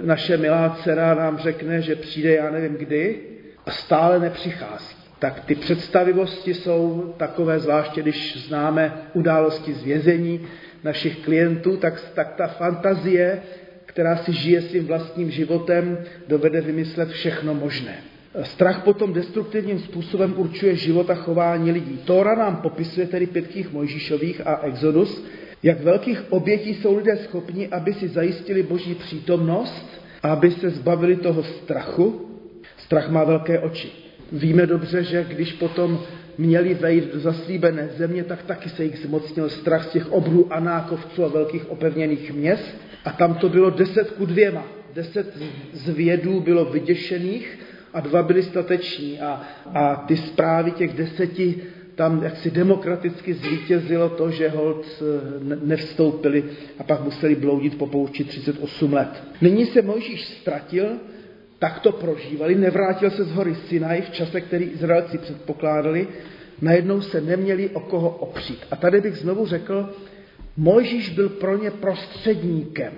naše 0.00 0.36
milá 0.36 0.76
dcera 0.80 1.14
nám 1.14 1.38
řekne, 1.38 1.82
že 1.82 1.96
přijde 1.96 2.34
já 2.34 2.50
nevím 2.50 2.74
kdy 2.74 3.20
a 3.66 3.70
stále 3.70 4.20
nepřichází. 4.20 4.96
Tak 5.18 5.44
ty 5.44 5.54
představivosti 5.54 6.54
jsou 6.54 7.14
takové, 7.16 7.58
zvláště 7.58 8.02
když 8.02 8.46
známe 8.46 8.92
události 9.14 9.72
z 9.72 9.82
vězení 9.82 10.40
našich 10.84 11.16
klientů, 11.16 11.76
tak, 11.76 12.02
tak 12.14 12.34
ta 12.34 12.46
fantazie, 12.46 13.42
která 13.86 14.16
si 14.16 14.32
žije 14.32 14.62
svým 14.62 14.86
vlastním 14.86 15.30
životem, 15.30 15.98
dovede 16.28 16.60
vymyslet 16.60 17.08
všechno 17.08 17.54
možné. 17.54 17.94
Strach 18.42 18.84
potom 18.84 19.12
destruktivním 19.12 19.78
způsobem 19.78 20.34
určuje 20.36 20.76
život 20.76 21.10
a 21.10 21.14
chování 21.14 21.72
lidí. 21.72 22.00
Tóra 22.04 22.34
nám 22.34 22.56
popisuje 22.56 23.06
tedy 23.06 23.26
pětkých 23.26 23.72
Mojžíšových 23.72 24.46
a 24.46 24.60
Exodus, 24.62 25.24
jak 25.62 25.80
velkých 25.80 26.32
obětí 26.32 26.74
jsou 26.74 26.96
lidé 26.96 27.16
schopni, 27.16 27.68
aby 27.68 27.94
si 27.94 28.08
zajistili 28.08 28.62
boží 28.62 28.94
přítomnost, 28.94 30.02
aby 30.22 30.50
se 30.50 30.70
zbavili 30.70 31.16
toho 31.16 31.42
strachu. 31.42 32.26
Strach 32.78 33.10
má 33.10 33.24
velké 33.24 33.58
oči. 33.58 33.88
Víme 34.32 34.66
dobře, 34.66 35.02
že 35.02 35.26
když 35.28 35.52
potom 35.52 36.00
měli 36.40 36.74
vejít 36.74 37.12
do 37.12 37.20
zaslíbené 37.20 37.88
země, 37.96 38.24
tak 38.24 38.42
taky 38.42 38.68
se 38.68 38.84
jich 38.84 38.98
zmocnil 38.98 39.48
strach 39.48 39.84
z 39.84 39.90
těch 39.90 40.12
obrů 40.12 40.52
a 40.52 40.60
nákovců 40.60 41.24
a 41.24 41.28
velkých 41.28 41.70
opevněných 41.70 42.32
měst. 42.32 42.76
A 43.04 43.10
tam 43.10 43.34
to 43.34 43.48
bylo 43.48 43.70
deset 43.70 44.10
ku 44.10 44.26
dvěma. 44.26 44.64
Deset 44.94 45.36
zvědů 45.72 46.40
bylo 46.40 46.64
vyděšených 46.64 47.58
a 47.92 48.00
dva 48.00 48.22
byli 48.22 48.42
stateční. 48.42 49.20
A, 49.20 49.42
a 49.74 49.96
ty 49.96 50.16
zprávy 50.16 50.70
těch 50.70 50.96
deseti 50.96 51.62
tam 51.94 52.22
jaksi 52.22 52.50
demokraticky 52.50 53.34
zvítězilo 53.34 54.08
to, 54.08 54.30
že 54.30 54.48
hold 54.48 54.86
eh, 54.86 55.56
nevstoupili 55.64 56.44
a 56.78 56.82
pak 56.84 57.04
museli 57.04 57.34
bloudit 57.34 57.78
po 57.78 57.86
poušti 57.86 58.24
38 58.24 58.92
let. 58.92 59.22
Nyní 59.40 59.66
se 59.66 59.82
Mojžíš 59.82 60.24
ztratil, 60.24 60.86
tak 61.60 61.80
to 61.80 61.92
prožívali, 61.92 62.54
nevrátil 62.54 63.10
se 63.10 63.24
z 63.24 63.32
hory 63.32 63.54
Sinaj 63.54 64.00
v 64.02 64.10
čase, 64.10 64.40
který 64.40 64.64
Izraelci 64.64 65.18
předpokládali, 65.18 66.08
najednou 66.62 67.00
se 67.00 67.20
neměli 67.20 67.68
o 67.68 67.80
koho 67.80 68.10
opřít. 68.10 68.66
A 68.70 68.76
tady 68.76 69.00
bych 69.00 69.16
znovu 69.16 69.46
řekl, 69.46 69.94
Mojžíš 70.56 71.10
byl 71.10 71.28
pro 71.28 71.56
ně 71.62 71.70
prostředníkem, 71.70 72.92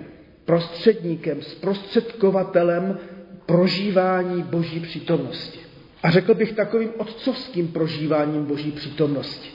prostředníkem, 0.45 1.41
zprostředkovatelem 1.41 2.99
prožívání 3.45 4.43
boží 4.43 4.79
přítomnosti. 4.79 5.59
A 6.03 6.11
řekl 6.11 6.33
bych 6.33 6.51
takovým 6.51 6.89
otcovským 6.97 7.67
prožíváním 7.67 8.45
boží 8.45 8.71
přítomnosti. 8.71 9.49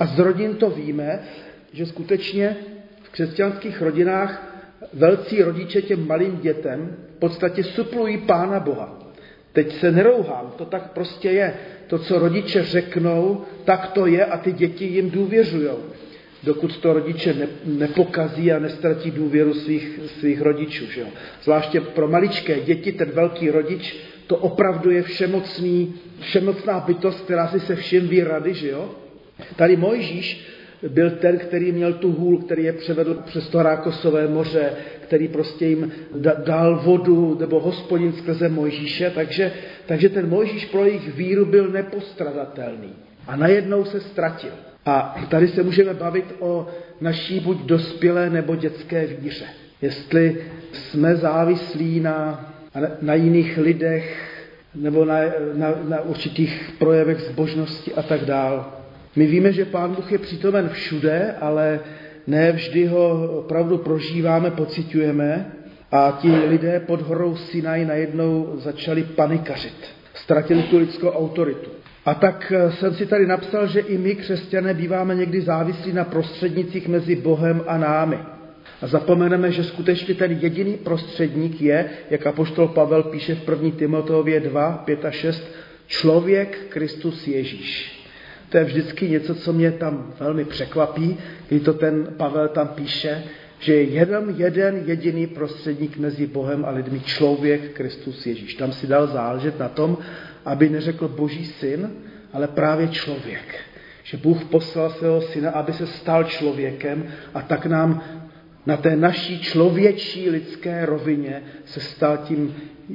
A 0.00 0.06
z 0.06 0.18
rodin 0.18 0.54
to 0.54 0.70
víme, 0.70 1.20
že 1.72 1.86
skutečně 1.86 2.56
v 3.02 3.08
křesťanských 3.08 3.82
rodinách 3.82 4.53
velcí 4.92 5.42
rodiče 5.42 5.82
těm 5.82 6.06
malým 6.06 6.38
dětem 6.42 6.96
v 7.16 7.18
podstatě 7.18 7.64
suplují 7.64 8.18
Pána 8.18 8.60
Boha. 8.60 8.98
Teď 9.52 9.74
se 9.74 9.92
nerouhám, 9.92 10.52
to 10.58 10.64
tak 10.64 10.92
prostě 10.92 11.30
je. 11.30 11.54
To, 11.86 11.98
co 11.98 12.18
rodiče 12.18 12.64
řeknou, 12.64 13.42
tak 13.64 13.86
to 13.86 14.06
je 14.06 14.24
a 14.24 14.38
ty 14.38 14.52
děti 14.52 14.84
jim 14.84 15.10
důvěřují. 15.10 15.68
dokud 16.42 16.76
to 16.76 16.92
rodiče 16.92 17.34
ne, 17.34 17.46
nepokazí 17.64 18.52
a 18.52 18.58
nestratí 18.58 19.10
důvěru 19.10 19.54
svých, 19.54 20.00
svých 20.06 20.40
rodičů. 20.40 20.86
Že 20.86 21.00
jo? 21.00 21.06
Zvláště 21.42 21.80
pro 21.80 22.08
maličké 22.08 22.60
děti 22.60 22.92
ten 22.92 23.10
velký 23.10 23.50
rodič, 23.50 23.96
to 24.26 24.36
opravdu 24.36 24.90
je 24.90 25.02
všemocný, 25.02 25.94
všemocná 26.20 26.80
bytost, 26.80 27.24
která 27.24 27.48
si 27.48 27.60
se 27.60 27.76
všem 27.76 28.08
ví 28.08 28.20
rady, 28.20 28.54
že 28.54 28.68
jo? 28.68 28.94
Tady 29.56 29.76
Mojžíš 29.76 30.53
byl 30.88 31.10
ten, 31.10 31.38
který 31.38 31.72
měl 31.72 31.92
tu 31.92 32.12
hůl, 32.12 32.38
který 32.38 32.64
je 32.64 32.72
převedl 32.72 33.14
přes 33.24 33.48
to 33.48 33.62
Rákosové 33.62 34.28
moře, 34.28 34.70
který 35.00 35.28
prostě 35.28 35.66
jim 35.66 35.92
dal 36.44 36.80
vodu, 36.84 37.36
nebo 37.40 37.60
hospodin 37.60 38.12
skrze 38.12 38.48
Mojžíše, 38.48 39.12
takže, 39.14 39.52
takže 39.86 40.08
ten 40.08 40.28
Mojžíš 40.28 40.64
pro 40.64 40.84
jejich 40.84 41.14
víru 41.14 41.44
byl 41.44 41.68
nepostradatelný. 41.68 42.92
A 43.26 43.36
najednou 43.36 43.84
se 43.84 44.00
ztratil. 44.00 44.50
A 44.86 45.26
tady 45.30 45.48
se 45.48 45.62
můžeme 45.62 45.94
bavit 45.94 46.24
o 46.40 46.66
naší 47.00 47.40
buď 47.40 47.62
dospělé 47.62 48.30
nebo 48.30 48.56
dětské 48.56 49.06
víře. 49.06 49.44
Jestli 49.82 50.36
jsme 50.72 51.16
závislí 51.16 52.00
na, 52.00 52.50
na 53.02 53.14
jiných 53.14 53.58
lidech 53.58 54.30
nebo 54.74 55.04
na, 55.04 55.18
na, 55.54 55.74
na 55.88 56.00
určitých 56.00 56.70
projevech 56.78 57.20
zbožnosti 57.20 57.92
a 57.94 58.02
tak 58.02 58.24
dál. 58.24 58.83
My 59.16 59.26
víme, 59.26 59.52
že 59.52 59.64
Pán 59.64 59.94
Bůh 59.94 60.12
je 60.12 60.18
přítomen 60.18 60.68
všude, 60.68 61.34
ale 61.40 61.80
ne 62.26 62.52
vždy 62.52 62.86
ho 62.86 63.28
opravdu 63.38 63.78
prožíváme, 63.78 64.50
pocitujeme 64.50 65.52
a 65.92 66.18
ti 66.22 66.30
lidé 66.30 66.80
pod 66.80 67.00
horou 67.02 67.36
Sinaj 67.36 67.84
najednou 67.84 68.52
začali 68.54 69.02
panikařit. 69.02 69.76
Ztratili 70.14 70.62
tu 70.62 70.78
lidskou 70.78 71.08
autoritu. 71.08 71.70
A 72.04 72.14
tak 72.14 72.52
eh, 72.56 72.72
jsem 72.72 72.94
si 72.94 73.06
tady 73.06 73.26
napsal, 73.26 73.66
že 73.66 73.80
i 73.80 73.98
my, 73.98 74.14
křesťané, 74.14 74.74
býváme 74.74 75.14
někdy 75.14 75.40
závislí 75.40 75.92
na 75.92 76.04
prostřednicích 76.04 76.88
mezi 76.88 77.16
Bohem 77.16 77.62
a 77.66 77.78
námi. 77.78 78.18
A 78.82 78.86
zapomeneme, 78.86 79.50
že 79.50 79.64
skutečně 79.64 80.14
ten 80.14 80.32
jediný 80.40 80.76
prostředník 80.76 81.60
je, 81.60 81.90
jak 82.10 82.26
apoštol 82.26 82.68
Pavel 82.68 83.02
píše 83.02 83.34
v 83.34 83.48
1. 83.48 83.70
Timoteově 83.78 84.40
2, 84.40 84.72
5 84.72 85.04
a 85.04 85.10
6, 85.10 85.42
člověk 85.86 86.58
Kristus 86.68 87.26
Ježíš. 87.26 88.03
To 88.54 88.58
je 88.58 88.64
vždycky 88.64 89.08
něco, 89.08 89.34
co 89.34 89.52
mě 89.52 89.72
tam 89.72 90.14
velmi 90.20 90.44
překvapí, 90.44 91.16
když 91.48 91.62
to 91.62 91.72
ten 91.72 92.06
Pavel 92.16 92.48
tam 92.48 92.68
píše, 92.68 93.22
že 93.58 93.74
je 93.74 93.82
jeden, 93.82 94.34
jeden 94.36 94.82
jediný 94.86 95.26
prostředník 95.26 95.96
mezi 95.96 96.26
Bohem 96.26 96.64
a 96.64 96.70
lidmi, 96.70 97.00
člověk 97.00 97.72
Kristus 97.72 98.26
Ježíš. 98.26 98.54
Tam 98.54 98.72
si 98.72 98.86
dal 98.86 99.06
záležet 99.06 99.58
na 99.58 99.68
tom, 99.68 99.98
aby 100.44 100.68
neřekl 100.68 101.08
boží 101.08 101.44
syn, 101.44 101.90
ale 102.32 102.48
právě 102.48 102.88
člověk. 102.88 103.54
Že 104.02 104.16
Bůh 104.16 104.44
poslal 104.44 104.90
svého 104.90 105.20
syna, 105.20 105.50
aby 105.50 105.72
se 105.72 105.86
stal 105.86 106.24
člověkem 106.24 107.04
a 107.34 107.42
tak 107.42 107.66
nám 107.66 108.02
na 108.66 108.76
té 108.76 108.96
naší 108.96 109.40
člověčí 109.40 110.30
lidské 110.30 110.86
rovině 110.86 111.42
se 111.64 111.80
stal 111.80 112.16
tím 112.16 112.54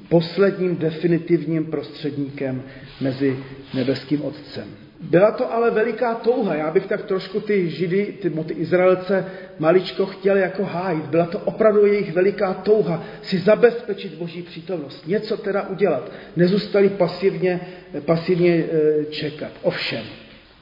posledním 0.10 0.78
definitivním 0.78 1.66
prostředníkem 1.66 2.64
mezi 3.02 3.38
nebeským 3.74 4.22
Otcem. 4.22 4.89
Byla 5.02 5.32
to 5.32 5.54
ale 5.54 5.72
veliká 5.72 6.16
touha. 6.16 6.56
Já 6.56 6.72
bych 6.72 6.86
tak 6.86 7.04
trošku 7.06 7.40
ty 7.40 7.70
Židy, 7.70 8.06
ty, 8.22 8.30
ty 8.30 8.54
Izraelce 8.54 9.26
maličko 9.60 10.06
chtěl 10.06 10.38
jako 10.38 10.64
hájit. 10.64 11.06
Byla 11.06 11.26
to 11.26 11.40
opravdu 11.40 11.86
jejich 11.86 12.14
veliká 12.14 12.54
touha 12.54 13.04
si 13.22 13.40
zabezpečit 13.40 14.14
Boží 14.14 14.42
přítomnost. 14.42 15.08
Něco 15.08 15.38
teda 15.38 15.68
udělat. 15.68 16.12
Nezůstali 16.36 16.90
pasivně, 16.90 17.60
pasivně 18.06 18.56
e, 18.56 19.06
čekat. 19.06 19.52
Ovšem, 19.62 20.04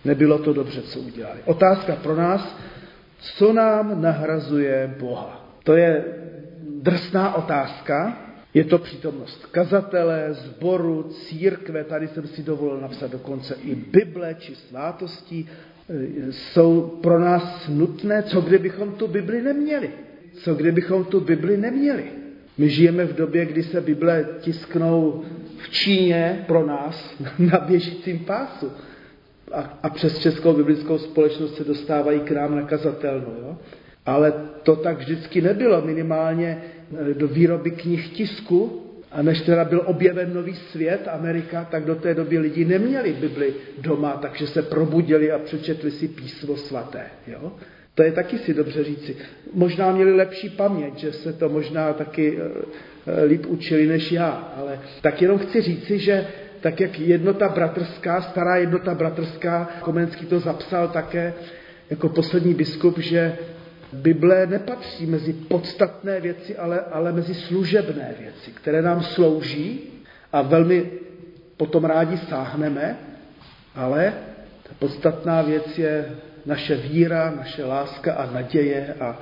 nebylo 0.06 0.40
to 0.40 0.54
dobře, 0.54 0.82
co 0.82 1.00
udělali. 1.00 1.40
Otázka 1.46 1.96
pro 1.96 2.16
nás, 2.16 2.58
co 3.20 3.54
nám 3.54 4.02
nahrazuje 4.02 4.96
Boha? 5.00 5.56
To 5.64 5.76
je 5.76 6.04
drsná 6.82 7.36
otázka, 7.36 8.27
je 8.58 8.64
to 8.64 8.78
přítomnost 8.78 9.46
kazatele, 9.46 10.28
zboru, 10.34 11.04
církve, 11.04 11.84
tady 11.84 12.08
jsem 12.08 12.28
si 12.28 12.44
dovolil 12.44 12.82
napsat 12.82 13.12
dokonce 13.12 13.56
i 13.64 13.76
Bible 13.76 14.36
či 14.40 14.56
svátosti, 14.56 15.48
e, 15.90 16.32
jsou 16.32 17.00
pro 17.02 17.20
nás 17.20 17.68
nutné, 17.70 18.24
co 18.24 18.42
kdybychom 18.42 18.92
tu 18.92 19.08
Bibli 19.08 19.42
neměli. 19.42 19.90
Co 20.34 20.56
kdybychom 20.56 21.06
tu 21.06 21.20
Bibli 21.20 21.58
neměli. 21.58 22.04
My 22.58 22.70
žijeme 22.70 23.06
v 23.06 23.16
době, 23.16 23.46
kdy 23.46 23.64
se 23.64 23.82
Bible 23.82 24.26
tisknou 24.40 25.24
v 25.58 25.70
Číně 25.70 26.44
pro 26.48 26.66
nás 26.66 27.16
na 27.40 27.60
běžícím 27.60 28.20
pásu. 28.20 28.72
A, 29.52 29.80
a 29.84 29.90
přes 29.90 30.20
Českou 30.20 30.54
biblickou 30.54 30.98
společnost 30.98 31.56
se 31.56 31.64
dostávají 31.64 32.20
k 32.20 32.32
nám 32.32 32.56
na 32.56 32.62
kazatelnu. 32.62 33.34
Jo? 33.42 33.58
Ale 34.06 34.34
to 34.64 34.76
tak 34.76 34.98
vždycky 34.98 35.42
nebylo. 35.42 35.82
Minimálně 35.82 36.62
do 37.14 37.28
výroby 37.28 37.72
knih 37.72 38.10
tisku, 38.10 38.84
a 39.12 39.22
než 39.22 39.42
teda 39.42 39.66
byl 39.66 39.82
objeven 39.86 40.34
nový 40.34 40.56
svět, 40.56 41.08
Amerika, 41.12 41.68
tak 41.72 41.86
do 41.86 41.96
té 41.96 42.14
doby 42.14 42.40
lidi 42.40 42.66
neměli 42.66 43.14
Bibli 43.14 43.54
doma, 43.78 44.12
takže 44.22 44.48
se 44.48 44.62
probudili 44.62 45.32
a 45.32 45.40
přečetli 45.40 45.92
si 45.92 46.08
písmo 46.08 46.58
svaté. 46.58 47.04
Jo? 47.28 47.52
To 47.96 48.04
je 48.04 48.12
taky 48.12 48.38
si 48.38 48.54
dobře 48.54 48.84
říci. 48.84 49.16
Možná 49.54 49.92
měli 49.92 50.14
lepší 50.14 50.50
paměť, 50.50 50.98
že 50.98 51.14
se 51.14 51.34
to 51.34 51.50
možná 51.50 51.94
taky 51.94 52.40
eh, 52.40 52.62
eh, 53.08 53.24
líp 53.24 53.46
učili 53.46 53.88
než 53.88 54.12
já, 54.12 54.54
ale 54.58 54.80
tak 55.02 55.22
jenom 55.22 55.38
chci 55.38 55.62
říci, 55.62 56.00
že 56.00 56.28
tak 56.62 56.80
jak 56.80 57.00
jednota 57.00 57.50
bratrská, 57.50 58.22
stará 58.22 58.56
jednota 58.56 58.96
bratrská, 58.96 59.70
Komenský 59.82 60.26
to 60.26 60.40
zapsal 60.40 60.88
také 60.88 61.34
jako 61.90 62.10
poslední 62.10 62.54
biskup, 62.54 63.00
že 63.00 63.38
Bible 63.94 64.48
nepatří 64.48 65.06
mezi 65.06 65.34
podstatné 65.34 66.22
věci, 66.22 66.58
ale, 66.58 66.80
ale 66.80 67.12
mezi 67.12 67.34
služebné 67.34 68.16
věci, 68.20 68.52
které 68.52 68.82
nám 68.82 69.04
slouží 69.04 69.80
a 70.34 70.42
velmi 70.42 70.92
potom 71.58 71.86
rádi 71.86 72.18
sáhneme, 72.18 72.98
ale 73.76 74.14
ta 74.64 74.70
podstatná 74.80 75.42
věc 75.42 75.78
je 75.78 76.06
naše 76.46 76.76
víra, 76.76 77.34
naše 77.38 77.66
láska 77.66 78.14
a 78.14 78.32
naděje 78.32 78.96
a, 79.00 79.20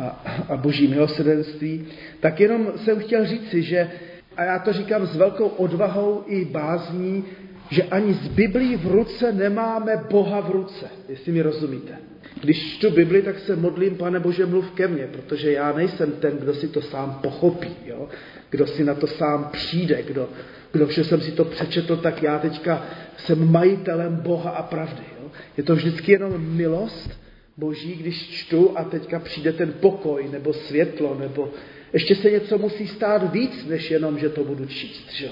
a, 0.00 0.22
a 0.48 0.56
boží 0.56 0.88
milosrdenství. 0.88 1.86
Tak 2.20 2.40
jenom 2.40 2.72
jsem 2.76 3.00
chtěl 3.00 3.26
říci, 3.26 3.62
že, 3.62 3.90
a 4.36 4.44
já 4.44 4.58
to 4.58 4.72
říkám 4.72 5.06
s 5.06 5.16
velkou 5.16 5.46
odvahou 5.46 6.24
i 6.26 6.44
bázní, 6.44 7.24
že 7.70 7.82
ani 7.82 8.14
z 8.14 8.28
Biblí 8.28 8.76
v 8.76 8.86
ruce 8.86 9.32
nemáme 9.32 9.96
Boha 10.10 10.40
v 10.40 10.50
ruce, 10.50 10.86
jestli 11.08 11.32
mi 11.32 11.42
rozumíte. 11.42 12.11
Když 12.40 12.76
čtu 12.76 12.90
Bibli, 12.90 13.22
tak 13.22 13.38
se 13.38 13.56
modlím, 13.56 13.96
pane 13.96 14.20
Bože, 14.20 14.46
mluv 14.46 14.70
ke 14.70 14.88
mně, 14.88 15.06
protože 15.06 15.52
já 15.52 15.72
nejsem 15.72 16.12
ten, 16.12 16.36
kdo 16.36 16.54
si 16.54 16.68
to 16.68 16.82
sám 16.82 17.20
pochopí, 17.22 17.76
jo? 17.86 18.08
kdo 18.50 18.66
si 18.66 18.84
na 18.84 18.94
to 18.94 19.06
sám 19.06 19.48
přijde, 19.52 20.02
kdo, 20.02 20.28
kdo 20.72 20.86
vše 20.86 21.04
jsem 21.04 21.20
si 21.20 21.32
to 21.32 21.44
přečetl, 21.44 21.96
tak 21.96 22.22
já 22.22 22.38
teďka 22.38 22.86
jsem 23.16 23.52
majitelem 23.52 24.16
Boha 24.16 24.50
a 24.50 24.62
pravdy. 24.62 25.02
Jo? 25.22 25.30
Je 25.56 25.62
to 25.62 25.74
vždycky 25.74 26.12
jenom 26.12 26.56
milost 26.56 27.20
Boží, 27.56 27.94
když 27.94 28.30
čtu 28.30 28.78
a 28.78 28.84
teďka 28.84 29.18
přijde 29.18 29.52
ten 29.52 29.72
pokoj 29.72 30.28
nebo 30.32 30.52
světlo, 30.52 31.16
nebo 31.20 31.50
ještě 31.92 32.14
se 32.14 32.30
něco 32.30 32.58
musí 32.58 32.86
stát 32.86 33.32
víc, 33.32 33.66
než 33.66 33.90
jenom, 33.90 34.18
že 34.18 34.28
to 34.28 34.44
budu 34.44 34.66
číst. 34.66 35.12
Že? 35.12 35.28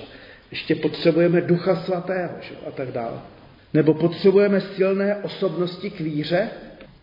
Ještě 0.51 0.75
potřebujeme 0.75 1.41
ducha 1.41 1.77
svatého 1.77 2.33
že? 2.41 2.55
a 2.67 2.71
tak 2.71 2.93
dále. 2.93 3.19
Nebo 3.75 3.95
potřebujeme 3.95 4.61
silné 4.61 5.17
osobnosti 5.17 5.91
k 5.91 6.01
víře, 6.01 6.49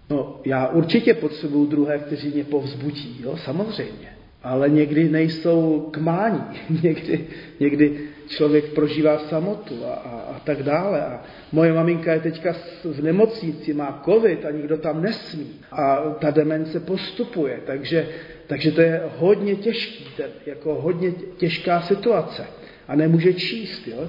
No, 0.09 0.41
já 0.45 0.67
určitě 0.67 1.13
potřebuju 1.13 1.65
druhé, 1.65 1.99
kteří 1.99 2.29
mě 2.29 2.43
povzbudí, 2.43 3.19
jo, 3.23 3.37
samozřejmě. 3.37 4.17
Ale 4.43 4.69
někdy 4.69 5.09
nejsou 5.09 5.89
k 5.91 5.97
mání, 5.97 6.43
někdy, 6.83 7.27
někdy 7.59 7.99
člověk 8.27 8.65
prožívá 8.65 9.19
samotu 9.19 9.85
a, 9.85 9.93
a, 9.93 10.19
a 10.35 10.39
tak 10.39 10.63
dále. 10.63 11.05
A 11.05 11.23
moje 11.51 11.73
maminka 11.73 12.13
je 12.13 12.19
teďka 12.19 12.53
v 12.83 13.03
nemocnici, 13.03 13.73
má 13.73 14.01
covid 14.05 14.45
a 14.45 14.51
nikdo 14.51 14.77
tam 14.77 15.01
nesmí. 15.01 15.47
A 15.71 15.97
ta 16.19 16.31
demence 16.31 16.79
postupuje, 16.79 17.59
takže, 17.65 18.07
takže 18.47 18.71
to 18.71 18.81
je 18.81 19.01
hodně 19.17 19.55
těžký, 19.55 20.05
ten, 20.17 20.29
jako 20.45 20.75
hodně 20.75 21.11
těžká 21.37 21.81
situace. 21.81 22.45
A 22.87 22.95
nemůže 22.95 23.33
číst, 23.33 23.87
jo. 23.87 24.07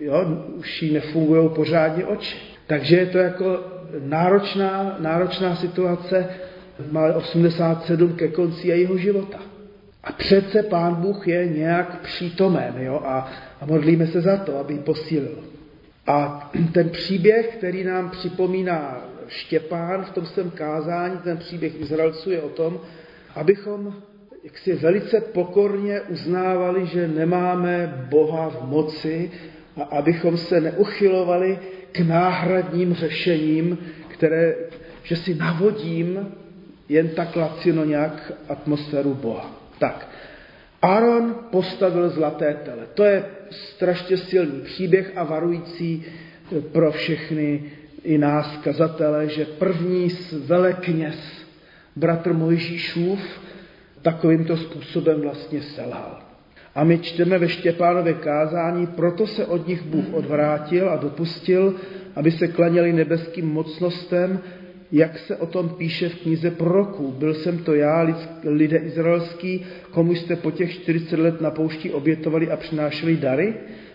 jo 0.00 0.24
už 0.56 0.82
jí 0.82 0.92
nefungují 0.92 1.48
pořádně 1.48 2.04
oči. 2.04 2.36
Takže 2.66 2.96
je 2.96 3.06
to 3.06 3.18
jako 3.18 3.79
náročná, 3.98 4.96
náročná 4.98 5.56
situace, 5.56 6.28
má 6.90 7.14
87 7.14 8.12
ke 8.12 8.28
konci 8.28 8.68
jejího 8.68 8.96
života. 8.96 9.38
A 10.04 10.12
přece 10.12 10.62
Pán 10.62 10.94
Bůh 10.94 11.28
je 11.28 11.46
nějak 11.46 12.00
přítomen 12.00 12.74
jo? 12.78 13.02
A, 13.04 13.28
a 13.60 13.66
modlíme 13.66 14.06
se 14.06 14.20
za 14.20 14.36
to, 14.36 14.58
aby 14.58 14.74
ji 14.74 14.80
posílil. 14.80 15.38
A 16.06 16.50
ten 16.72 16.88
příběh, 16.88 17.56
který 17.56 17.84
nám 17.84 18.10
připomíná 18.10 19.04
Štěpán 19.28 20.04
v 20.04 20.10
tom 20.10 20.26
svém 20.26 20.50
kázání, 20.50 21.18
ten 21.24 21.36
příběh 21.36 21.80
Izraelců 21.80 22.30
je 22.30 22.42
o 22.42 22.48
tom, 22.48 22.80
abychom 23.34 23.94
jaksi 24.44 24.74
velice 24.74 25.20
pokorně 25.20 26.00
uznávali, 26.00 26.86
že 26.86 27.08
nemáme 27.08 28.06
Boha 28.10 28.48
v 28.48 28.68
moci 28.68 29.30
a 29.76 29.82
abychom 29.82 30.36
se 30.36 30.60
neuchylovali 30.60 31.58
k 31.92 32.00
náhradním 32.00 32.94
řešením, 32.94 33.78
které 34.08 34.54
že 35.02 35.16
si 35.16 35.34
navodím 35.34 36.28
jen 36.88 37.08
tak 37.08 37.36
lacino 37.36 37.84
nějak 37.84 38.32
atmosféru 38.48 39.14
Boha. 39.14 39.50
Tak, 39.78 40.08
Aaron 40.82 41.34
postavil 41.50 42.10
zlaté 42.10 42.54
tele. 42.64 42.86
To 42.94 43.04
je 43.04 43.24
strašně 43.50 44.16
silný 44.16 44.60
příběh 44.60 45.12
a 45.16 45.24
varující 45.24 46.04
pro 46.72 46.92
všechny 46.92 47.62
i 48.04 48.18
nás, 48.18 48.56
kazatele, 48.56 49.28
že 49.28 49.44
první 49.44 50.08
velekněz, 50.46 51.16
bratr 51.96 52.32
Mojžíšův, 52.32 53.20
takovýmto 54.02 54.56
způsobem 54.56 55.20
vlastně 55.20 55.62
selhal. 55.62 56.19
A 56.80 56.84
my 56.84 56.98
čteme 56.98 57.38
ve 57.38 57.48
Štěpánově 57.48 58.14
kázání, 58.14 58.86
proto 58.86 59.26
se 59.26 59.46
od 59.46 59.68
nich 59.68 59.82
Bůh 59.82 60.04
odvrátil 60.12 60.90
a 60.90 60.96
dopustil, 60.96 61.74
aby 62.16 62.30
se 62.30 62.48
klaněli 62.48 62.92
nebeským 62.92 63.48
mocnostem, 63.48 64.40
jak 64.92 65.18
se 65.18 65.36
o 65.36 65.46
tom 65.46 65.68
píše 65.68 66.08
v 66.08 66.14
knize 66.14 66.50
proroků. 66.50 67.14
Byl 67.18 67.34
jsem 67.34 67.58
to 67.58 67.74
já, 67.74 68.08
lidé 68.44 68.76
izraelský, 68.76 69.66
komu 69.90 70.14
jste 70.14 70.36
po 70.36 70.50
těch 70.50 70.72
40 70.72 71.18
let 71.20 71.40
na 71.40 71.50
poušti 71.50 71.90
obětovali 71.90 72.50
a 72.50 72.56
přinášeli 72.56 73.16
dary? 73.16 73.54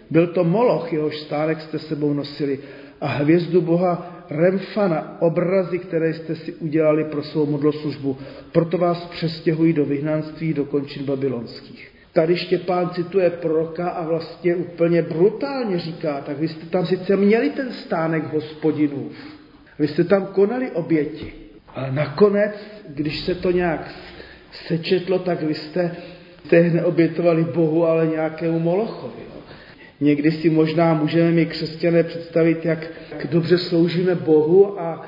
Byl 0.09 0.27
to 0.27 0.43
Moloch, 0.43 0.93
jehož 0.93 1.19
stánek 1.19 1.61
jste 1.61 1.79
sebou 1.79 2.13
nosili 2.13 2.59
a 3.01 3.07
hvězdu 3.07 3.61
boha 3.61 4.25
Remfana, 4.29 5.21
obrazy, 5.21 5.79
které 5.79 6.13
jste 6.13 6.35
si 6.35 6.53
udělali 6.53 7.03
pro 7.03 7.23
svou 7.23 7.45
modloslužbu. 7.45 8.17
Proto 8.51 8.77
vás 8.77 9.05
přestěhují 9.05 9.73
do 9.73 9.85
vyhnanství, 9.85 10.53
do 10.53 10.65
končin 10.65 11.05
babylonských. 11.05 11.94
Tady 12.15 12.37
Štěpán 12.37 12.89
cituje 12.89 13.29
proroka 13.29 13.89
a 13.89 14.05
vlastně 14.05 14.55
úplně 14.55 15.01
brutálně 15.01 15.79
říká, 15.79 16.21
tak 16.21 16.39
vy 16.39 16.47
jste 16.47 16.65
tam 16.65 16.85
sice 16.85 17.15
měli 17.15 17.49
ten 17.49 17.71
stánek 17.71 18.33
hospodinův, 18.33 19.11
vy 19.79 19.87
jste 19.87 20.03
tam 20.03 20.25
konali 20.25 20.71
oběti, 20.71 21.33
ale 21.67 21.91
nakonec, 21.91 22.51
když 22.87 23.19
se 23.19 23.35
to 23.35 23.51
nějak 23.51 23.91
sečetlo, 24.67 25.19
tak 25.19 25.41
vy 25.43 25.53
jste, 25.53 25.95
jste 26.45 26.69
neobětovali 26.69 27.43
Bohu, 27.43 27.85
ale 27.85 28.07
nějakému 28.07 28.59
Molochovi. 28.59 29.23
Jo. 29.27 29.41
Někdy 29.99 30.31
si 30.31 30.49
možná 30.49 30.93
můžeme 30.93 31.31
my 31.31 31.45
křesťané 31.45 32.03
představit, 32.03 32.65
jak, 32.65 32.79
jak 33.11 33.27
dobře 33.27 33.57
sloužíme 33.57 34.15
Bohu 34.15 34.81
a 34.81 35.07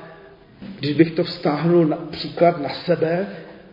když 0.78 0.92
bych 0.92 1.10
to 1.10 1.24
vztáhnul 1.24 1.86
například 1.86 2.62
na 2.62 2.68
sebe, 2.68 3.26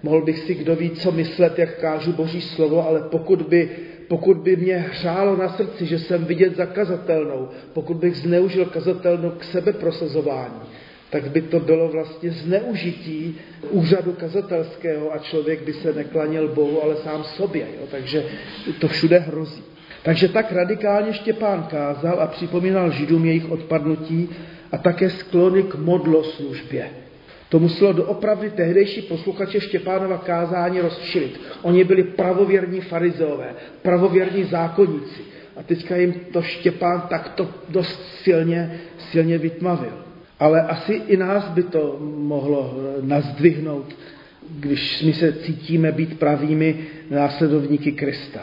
mohl 0.06 0.22
bych 0.22 0.39
si 0.39 0.54
kdo 0.56 0.76
ví, 0.76 0.89
co 0.89 1.12
myslet, 1.12 1.60
jak 1.60 1.80
kážu 1.80 2.12
Boží 2.13 2.41
slovo, 2.41 2.88
ale 2.88 3.02
pokud 3.02 3.41
by, 3.41 3.70
pokud 4.08 4.38
by 4.38 4.56
mě 4.56 4.78
hřálo 4.78 5.38
na 5.38 5.50
srdci, 5.50 5.86
že 5.86 6.00
jsem 6.00 6.26
vidět 6.26 6.56
zakazatelnou, 6.56 7.50
pokud 7.74 7.98
bych 7.98 8.15
zneužil 8.15 8.65
kazatelnou 8.65 9.30
k 9.30 9.44
sebeprosazování, 9.44 10.62
tak 11.10 11.32
by 11.32 11.41
to 11.41 11.60
bylo 11.60 11.88
vlastně 11.88 12.32
zneužití 12.32 13.38
úřadu 13.70 14.13
kazatelského 14.13 15.13
a 15.13 15.18
člověk 15.18 15.62
by 15.65 15.74
se 15.74 15.94
neklanil 15.94 16.48
Bohu, 16.48 16.84
ale 16.84 16.96
sám 16.96 17.24
sobě. 17.24 17.65
Jo? 17.80 17.88
Takže 17.91 18.26
to 18.80 18.88
všude 18.88 19.20
hrozí. 19.20 19.63
Takže 20.04 20.30
tak 20.30 20.52
radikálně 20.52 21.13
Štěpán 21.13 21.63
kázal 21.63 22.22
a 22.22 22.28
připomínal 22.28 22.91
Židům 22.91 23.26
jejich 23.26 23.52
odpadnutí 23.52 24.30
a 24.72 24.78
také 24.78 25.10
sklony 25.10 25.63
k 25.63 25.76
modloslužbě. 25.76 27.05
To 27.49 27.60
muselo 27.60 27.93
doopravdy 27.93 28.49
tehdejší 28.49 29.01
posluchače 29.01 29.62
Štěpánova 29.62 30.17
kázání 30.17 30.79
rozčilit. 30.81 31.41
Oni 31.62 31.84
byli 31.84 32.03
pravověrní 32.03 32.81
farizeové, 32.81 33.53
pravověrní 33.81 34.43
zákonníci. 34.43 35.21
A 35.58 35.63
teďka 35.63 35.95
jim 35.95 36.13
to 36.13 36.41
Štěpán 36.41 37.01
takto 37.10 37.49
dost 37.69 38.01
silně, 38.23 38.79
silně 38.97 39.38
vytmavil. 39.38 39.93
Ale 40.39 40.62
asi 40.62 40.93
i 40.93 41.17
nás 41.17 41.49
by 41.49 41.63
to 41.63 41.97
mohlo 42.17 42.73
nazdvihnout, 43.01 43.95
když 44.49 45.03
my 45.03 45.13
se 45.13 45.34
cítíme 45.34 45.91
být 45.91 46.19
pravými 46.19 46.77
následovníky 47.10 47.91
Krista. 47.91 48.39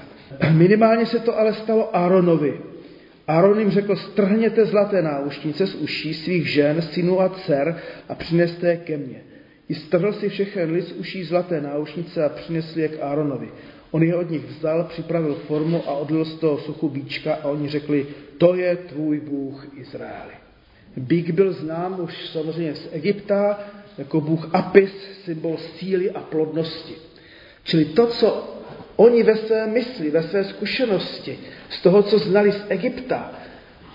Minimálně 0.53 1.07
se 1.07 1.19
to 1.19 1.39
ale 1.39 1.55
stalo 1.55 1.97
Aaronovi. 1.97 2.72
Aaron 3.27 3.59
jim 3.59 3.71
řekl, 3.71 3.97
strhněte 3.97 4.65
zlaté 4.65 5.03
náušnice 5.03 5.67
z 5.67 5.75
uší 5.75 6.15
svých 6.15 6.49
žen, 6.49 6.83
synů 6.83 7.21
a 7.21 7.29
dcer 7.29 7.77
a 8.09 8.15
přineste 8.15 8.69
je 8.69 8.77
ke 8.77 8.97
mně. 8.97 9.23
I 9.69 9.75
strhl 9.75 10.13
si 10.13 10.29
všechen 10.29 10.71
lid 10.71 10.89
z 10.89 10.93
uší 10.93 11.25
zlaté 11.25 11.61
náušnice 11.61 12.25
a 12.25 12.29
přinesl 12.29 12.81
je 12.81 12.89
k 12.89 13.03
Aaronovi. 13.03 13.49
On 13.91 14.03
je 14.03 14.17
od 14.17 14.31
nich 14.31 14.45
vzal, 14.45 14.85
připravil 14.85 15.35
formu 15.35 15.89
a 15.89 15.93
odlil 15.93 16.25
z 16.25 16.35
toho 16.35 16.59
suchu 16.59 16.89
bíčka 16.89 17.35
a 17.35 17.45
oni 17.45 17.69
řekli, 17.69 18.07
to 18.39 18.55
je 18.55 18.77
tvůj 18.77 19.21
Bůh 19.21 19.67
Izraeli. 19.77 20.33
Bík 20.97 21.31
byl 21.31 21.53
znám 21.53 22.01
už 22.01 22.29
samozřejmě 22.29 22.75
z 22.75 22.89
Egypta 22.93 23.59
jako 23.99 24.21
Bůh 24.21 24.55
Apis, 24.55 24.93
symbol 25.25 25.57
síly 25.57 26.11
a 26.11 26.21
plodnosti. 26.21 26.95
Čili 27.65 27.85
to, 27.85 28.07
co 28.07 28.53
Oni 28.97 29.23
ve 29.23 29.37
své 29.37 29.67
mysli, 29.67 30.11
ve 30.11 30.23
své 30.23 30.45
zkušenosti, 30.45 31.39
z 31.73 31.81
toho, 31.81 32.03
co 32.03 32.19
znali 32.19 32.53
z 32.53 32.65
Egypta, 32.69 33.33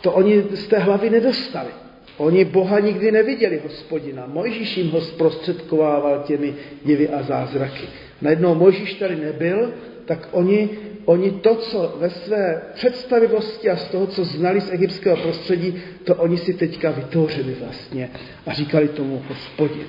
to 0.01 0.11
oni 0.11 0.43
z 0.51 0.67
té 0.67 0.79
hlavy 0.79 1.09
nedostali. 1.09 1.69
Oni 2.17 2.45
Boha 2.45 2.79
nikdy 2.79 3.11
neviděli, 3.11 3.61
hospodina. 3.63 4.25
Mojžíš 4.27 4.77
jim 4.77 4.89
ho 4.89 5.01
zprostředkovával 5.01 6.23
těmi 6.27 6.53
divy 6.85 7.09
a 7.09 7.23
zázraky. 7.23 7.87
Najednou 8.21 8.55
Mojžíš 8.55 8.93
tady 8.93 9.15
nebyl, 9.15 9.73
tak 10.05 10.29
oni, 10.31 10.69
oni 11.05 11.31
to, 11.31 11.55
co 11.55 11.95
ve 11.99 12.09
své 12.09 12.61
představivosti 12.73 13.69
a 13.69 13.75
z 13.75 13.87
toho, 13.87 14.07
co 14.07 14.25
znali 14.25 14.61
z 14.61 14.71
egyptského 14.71 15.17
prostředí, 15.17 15.81
to 16.03 16.15
oni 16.15 16.37
si 16.37 16.53
teďka 16.53 16.91
vytvořili 16.91 17.55
vlastně 17.63 18.09
a 18.45 18.53
říkali 18.53 18.87
tomu 18.87 19.23
hospodin. 19.29 19.87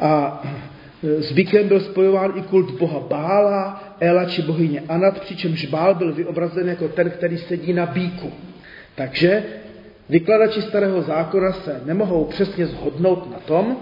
A 0.00 0.42
Zvykem 1.18 1.68
byl 1.68 1.80
spojován 1.80 2.32
i 2.36 2.42
kult 2.42 2.70
boha 2.70 3.00
Bála, 3.00 3.94
Ela 4.00 4.24
či 4.24 4.42
bohyně 4.42 4.82
Anat, 4.88 5.20
přičemž 5.20 5.66
Bál 5.66 5.94
byl 5.94 6.14
vyobrazen 6.14 6.68
jako 6.68 6.88
ten, 6.88 7.10
který 7.10 7.38
sedí 7.38 7.72
na 7.72 7.86
bíku. 7.86 8.32
Takže 8.94 9.44
vykladači 10.08 10.62
starého 10.62 11.02
zákona 11.02 11.52
se 11.52 11.80
nemohou 11.84 12.24
přesně 12.24 12.66
zhodnout 12.66 13.30
na 13.32 13.38
tom, 13.38 13.76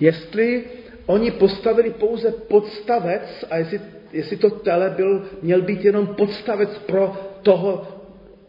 jestli 0.00 0.64
oni 1.06 1.30
postavili 1.30 1.90
pouze 1.90 2.30
podstavec 2.30 3.44
a 3.50 3.56
jestli, 3.56 3.80
jestli 4.12 4.36
to 4.36 4.50
tele 4.50 4.90
byl, 4.96 5.22
měl 5.42 5.62
být 5.62 5.84
jenom 5.84 6.06
podstavec 6.06 6.78
pro 6.78 7.12
toho 7.42 7.88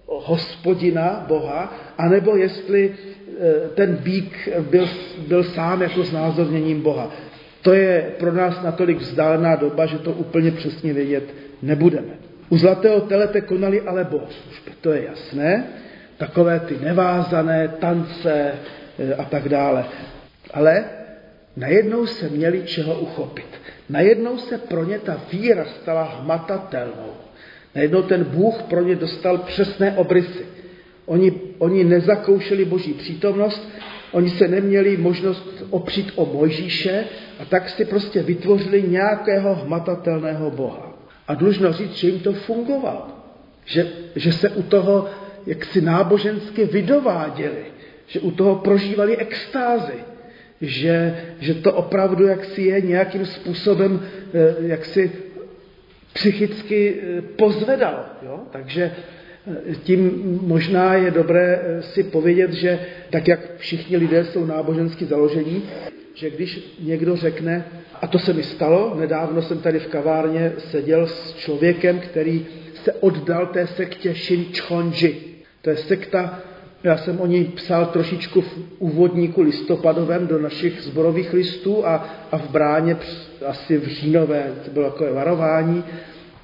hospodina, 0.08 1.26
Boha, 1.28 1.74
anebo 1.98 2.36
jestli 2.36 2.92
eh, 2.92 3.70
ten 3.76 3.96
bík 3.96 4.50
byl, 4.60 4.90
byl 5.28 5.44
sám 5.44 5.82
jako 5.82 6.04
znázorněním 6.04 6.82
Boha. 6.82 7.12
To 7.62 7.74
je 7.74 8.12
pro 8.20 8.34
nás 8.34 8.62
natolik 8.64 8.98
vzdálená 8.98 9.56
doba, 9.56 9.86
že 9.86 9.98
to 9.98 10.12
úplně 10.12 10.52
přesně 10.52 10.94
vědět 10.94 11.24
nebudeme. 11.62 12.14
U 12.50 12.58
zlatého 12.58 13.02
telete 13.02 13.42
konali 13.42 13.82
ale 13.82 14.04
bohoslužby, 14.04 14.72
to 14.82 14.92
je 14.92 15.06
jasné. 15.06 15.64
Takové 16.18 16.60
ty 16.60 16.78
nevázané 16.82 17.68
tance 17.68 18.52
e, 19.00 19.14
a 19.14 19.26
tak 19.26 19.50
dále. 19.50 19.86
Ale 20.54 20.86
najednou 21.58 22.08
se 22.08 22.30
měli 22.30 22.64
čeho 22.64 23.00
uchopit. 23.00 23.48
Najednou 23.90 24.38
se 24.38 24.58
pro 24.58 24.84
ně 24.84 25.00
ta 25.00 25.22
víra 25.32 25.66
stala 25.66 26.04
hmatatelnou. 26.04 27.14
Najednou 27.76 28.02
ten 28.02 28.24
Bůh 28.24 28.62
pro 28.62 28.82
ně 28.82 28.96
dostal 28.96 29.38
přesné 29.38 29.92
obrysy. 29.98 30.46
Oni, 31.06 31.32
oni 31.58 31.84
nezakoušeli 31.84 32.66
boží 32.66 32.94
přítomnost, 32.94 33.70
Oni 34.12 34.30
se 34.30 34.48
neměli 34.48 34.98
možnost 34.98 35.64
opřít 35.70 36.12
o 36.16 36.26
Mojžíše 36.26 37.06
a 37.40 37.46
tak 37.46 37.70
si 37.70 37.86
prostě 37.86 38.24
vytvořili 38.24 38.84
nějakého 38.84 39.56
hmatatelného 39.56 40.52
Boha. 40.52 40.92
A 41.28 41.34
dlužno 41.34 41.74
říct, 41.74 41.94
že 41.94 42.08
jim 42.08 42.20
to 42.20 42.34
fungovalo. 42.34 43.08
Že, 43.66 43.88
že 44.16 44.32
se 44.32 44.50
u 44.50 44.64
toho 44.64 45.10
jaksi 45.48 45.82
nábožensky 45.82 46.66
vydováděli. 46.66 47.66
Že 48.08 48.20
u 48.20 48.32
toho 48.32 48.56
prožívali 48.56 49.18
extázy. 49.18 50.04
Že, 50.62 51.24
že 51.40 51.54
to 51.54 51.74
opravdu 51.74 52.28
jaksi 52.28 52.62
je 52.62 52.82
nějakým 52.82 53.26
způsobem 53.26 54.08
eh, 54.34 54.56
jaksi 54.60 55.12
psychicky 56.14 57.02
eh, 57.02 57.22
pozvedalo. 57.22 58.00
Jo? 58.22 58.40
Takže 58.52 58.92
tím 59.84 60.22
možná 60.42 60.94
je 60.94 61.12
dobré 61.12 61.62
eh, 61.62 61.82
si 61.82 62.04
povědět, 62.04 62.54
že 62.54 62.80
tak 63.10 63.28
jak 63.28 63.40
všichni 63.58 63.98
lidé 63.98 64.26
jsou 64.26 64.46
nábožensky 64.46 65.06
založení, 65.06 65.64
že 66.14 66.30
když 66.30 66.78
někdo 66.80 67.16
řekne, 67.16 67.66
a 68.02 68.08
to 68.08 68.20
se 68.20 68.34
mi 68.34 68.44
stalo, 68.44 68.96
nedávno 69.00 69.42
jsem 69.42 69.60
tady 69.60 69.80
v 69.80 69.88
kavárně 69.88 70.54
seděl 70.58 71.08
s 71.08 71.36
člověkem, 71.36 72.00
který 72.00 72.46
se 72.84 72.94
oddal 72.94 73.48
té 73.48 73.68
sektě 73.68 74.14
Shinchonji. 74.14 75.42
To 75.62 75.70
je 75.70 75.78
sekta, 75.78 76.40
já 76.84 76.98
jsem 76.98 77.20
o 77.20 77.26
ní 77.26 77.44
psal 77.44 77.86
trošičku 77.86 78.42
v 78.42 78.58
úvodníku 78.80 79.42
listopadovém 79.42 80.28
do 80.28 80.40
našich 80.40 80.82
zborových 80.82 81.34
listů 81.34 81.88
a, 81.88 82.10
a 82.32 82.38
v 82.38 82.50
bráně 82.50 82.98
asi 83.46 83.78
v 83.78 83.88
říjnové, 83.88 84.54
to 84.66 84.72
bylo 84.72 84.92
takové 84.92 85.14
varování, 85.14 85.84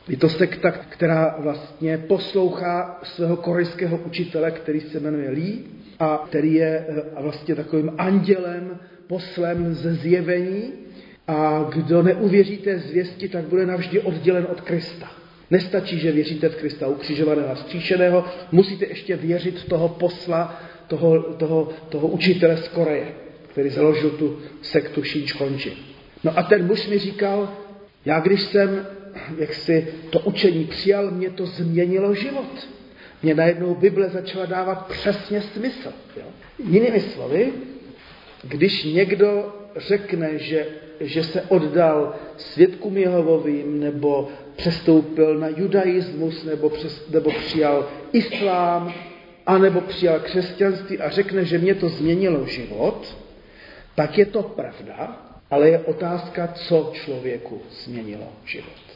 je 0.10 0.18
to 0.18 0.30
sekta, 0.30 0.72
která 0.72 1.36
vlastně 1.40 1.98
poslouchá 1.98 3.00
svého 3.04 3.38
korejského 3.38 3.98
učitele, 3.98 4.52
který 4.52 4.82
se 4.82 5.00
jmenuje 5.00 5.30
Lee 5.30 5.64
a 6.00 6.24
který 6.28 6.54
je 6.54 6.86
eh, 6.90 7.22
vlastně 7.22 7.56
takovým 7.56 7.92
andělem 7.98 8.80
poslem 9.08 9.74
ze 9.74 9.94
zjevení 9.94 10.74
a 11.28 11.70
kdo 11.74 12.04
neuvěří 12.04 12.58
té 12.58 12.80
zvěsti, 12.80 13.30
tak 13.30 13.44
bude 13.44 13.66
navždy 13.66 14.00
oddělen 14.00 14.48
od 14.52 14.62
Krista. 14.62 15.12
Nestačí, 15.52 16.00
že 16.00 16.12
věříte 16.12 16.50
v 16.50 16.56
Krista 16.56 16.88
ukřižovaného 16.88 17.52
a 17.52 17.56
zkříšeného, 17.56 18.26
musíte 18.52 18.86
ještě 18.86 19.16
věřit 19.16 19.64
toho 19.64 19.90
posla, 19.90 20.62
toho, 20.88 21.24
toho, 21.24 21.70
toho 21.90 22.08
učitele 22.08 22.58
z 22.58 22.68
Koreje, 22.68 23.08
který 23.48 23.70
založil 23.70 24.10
tu 24.10 24.40
sektu 24.62 25.04
Shinchonji. 25.04 25.74
No 26.24 26.40
a 26.40 26.44
ten 26.44 26.66
muž 26.66 26.88
mi 26.88 26.98
říkal, 27.00 27.54
já 28.06 28.20
když 28.20 28.42
jsem 28.42 28.86
jak 29.38 29.54
si 29.54 29.88
to 30.10 30.20
učení 30.20 30.66
přijal, 30.66 31.12
mě 31.12 31.30
to 31.30 31.46
změnilo 31.46 32.16
život. 32.16 32.68
Mě 33.24 33.36
najednou 33.36 33.76
Bible 33.76 34.10
začala 34.10 34.46
dávat 34.46 34.88
přesně 34.88 35.42
smysl. 35.42 35.94
Jo? 36.18 36.26
Jinými 36.60 37.00
slovy, 37.00 37.54
když 38.44 38.84
někdo 38.84 39.56
řekne, 39.76 40.38
že, 40.38 40.68
že 41.00 41.24
se 41.24 41.42
oddal 41.42 42.16
svědkům 42.38 42.98
Jehovovým, 42.98 43.80
nebo 43.80 44.30
přestoupil 44.56 45.40
na 45.40 45.48
judaismus, 45.48 46.44
nebo, 46.44 46.70
přes, 46.70 47.10
nebo 47.10 47.32
přijal 47.32 47.90
islám, 48.12 48.94
anebo 49.46 49.82
přijal 49.82 50.20
křesťanství 50.20 51.00
a 51.00 51.10
řekne, 51.10 51.46
že 51.46 51.58
mě 51.58 51.76
to 51.76 51.90
změnilo 51.90 52.46
život, 52.46 53.18
tak 53.96 54.18
je 54.18 54.26
to 54.26 54.44
pravda, 54.44 55.28
ale 55.52 55.70
je 55.70 55.80
otázka, 55.80 56.48
co 56.48 56.92
člověku 56.94 57.62
změnilo 57.72 58.28
život. 58.46 58.87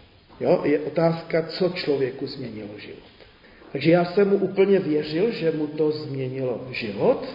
Jo? 0.41 0.61
Je 0.63 0.79
otázka, 0.79 1.41
co 1.41 1.69
člověku 1.69 2.27
změnilo 2.27 2.69
život. 2.77 3.11
Takže 3.71 3.91
já 3.91 4.05
jsem 4.05 4.29
mu 4.29 4.35
úplně 4.35 4.79
věřil, 4.79 5.31
že 5.31 5.51
mu 5.51 5.67
to 5.67 5.91
změnilo 5.91 6.67
život, 6.71 7.25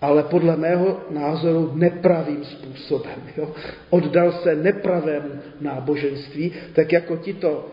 ale 0.00 0.22
podle 0.22 0.56
mého 0.56 1.00
názoru 1.10 1.72
nepravým 1.74 2.44
způsobem. 2.44 3.22
Jo? 3.36 3.54
Oddal 3.90 4.32
se 4.32 4.54
nepravému 4.54 5.30
náboženství, 5.60 6.52
tak 6.72 6.92
jako 6.92 7.16
tito 7.16 7.68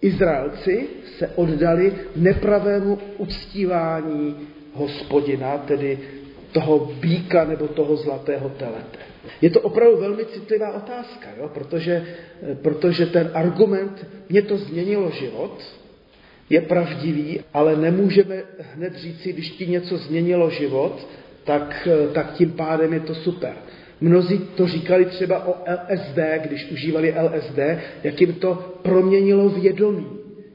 Izraelci 0.00 0.86
se 1.18 1.28
oddali 1.34 1.92
nepravému 2.16 2.98
uctívání 3.18 4.36
hospodina, 4.72 5.58
tedy 5.58 5.98
toho 6.52 6.78
býka 7.00 7.44
nebo 7.44 7.68
toho 7.68 7.96
zlatého 7.96 8.48
telete. 8.48 9.13
Je 9.42 9.50
to 9.50 9.60
opravdu 9.60 9.96
velmi 9.96 10.24
citlivá 10.24 10.72
otázka, 10.72 11.28
jo? 11.38 11.50
Protože, 11.54 12.06
protože 12.62 13.06
ten 13.06 13.30
argument, 13.34 14.06
mě 14.28 14.42
to 14.42 14.56
změnilo 14.56 15.10
život, 15.10 15.62
je 16.50 16.60
pravdivý, 16.60 17.40
ale 17.54 17.76
nemůžeme 17.76 18.42
hned 18.74 18.96
říci, 18.96 19.32
když 19.32 19.50
ti 19.50 19.66
něco 19.66 19.96
změnilo 19.96 20.50
život, 20.50 21.08
tak, 21.44 21.88
tak 22.12 22.32
tím 22.32 22.50
pádem 22.50 22.92
je 22.92 23.00
to 23.00 23.14
super. 23.14 23.52
Mnozí 24.00 24.38
to 24.38 24.66
říkali 24.66 25.04
třeba 25.04 25.46
o 25.46 25.54
LSD, 25.72 26.18
když 26.42 26.70
užívali 26.70 27.14
LSD, 27.22 27.58
jak 28.04 28.20
jim 28.20 28.32
to 28.32 28.78
proměnilo 28.82 29.48
vědomí, 29.48 30.06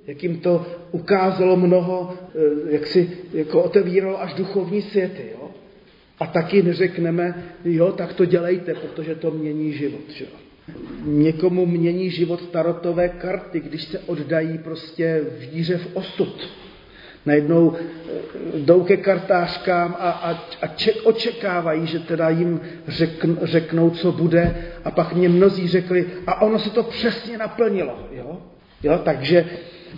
jak 0.08 0.24
jim 0.24 0.40
to 0.40 0.66
ukázalo 0.92 1.56
mnoho, 1.56 2.14
eh, 2.14 2.74
jak 2.74 2.88
si 2.88 3.10
jako 3.34 3.64
otevíralo 3.64 4.22
až 4.22 4.34
duchovní 4.34 4.82
světy. 4.82 5.24
Jo? 5.32 5.39
A 6.20 6.28
taky 6.28 6.64
neřekneme, 6.64 7.44
jo, 7.66 7.92
tak 7.92 8.14
to 8.14 8.26
dělejte, 8.26 8.74
protože 8.74 9.16
to 9.16 9.32
mění 9.32 9.74
život. 9.74 10.10
Že? 10.10 10.26
Někomu 11.04 11.66
mění 11.66 12.10
život 12.10 12.50
tarotové 12.50 13.10
karty, 13.10 13.60
když 13.60 13.84
se 13.84 14.00
oddají 14.00 14.58
prostě 14.58 15.22
víře 15.40 15.78
v 15.78 15.88
osud. 15.94 16.50
Najednou 17.26 17.76
eh, 17.76 18.58
jdou 18.58 18.84
ke 18.84 18.98
kartářkám 18.98 19.96
a, 20.00 20.10
a, 20.10 20.44
a 20.62 20.68
ček, 20.68 20.96
očekávají, 21.04 21.88
že 21.88 22.00
teda 22.00 22.30
jim 22.30 22.62
řekn, 22.88 23.38
řeknou, 23.42 23.90
co 23.90 24.12
bude. 24.12 24.56
A 24.84 24.92
pak 24.92 25.14
mě 25.14 25.30
mnozí 25.30 25.68
řekli, 25.68 26.06
a 26.28 26.42
ono 26.42 26.60
se 26.60 26.70
to 26.70 26.84
přesně 26.84 27.38
naplnilo. 27.38 28.08
Jo? 28.12 28.42
Jo? 28.84 29.00
Takže 29.04 29.46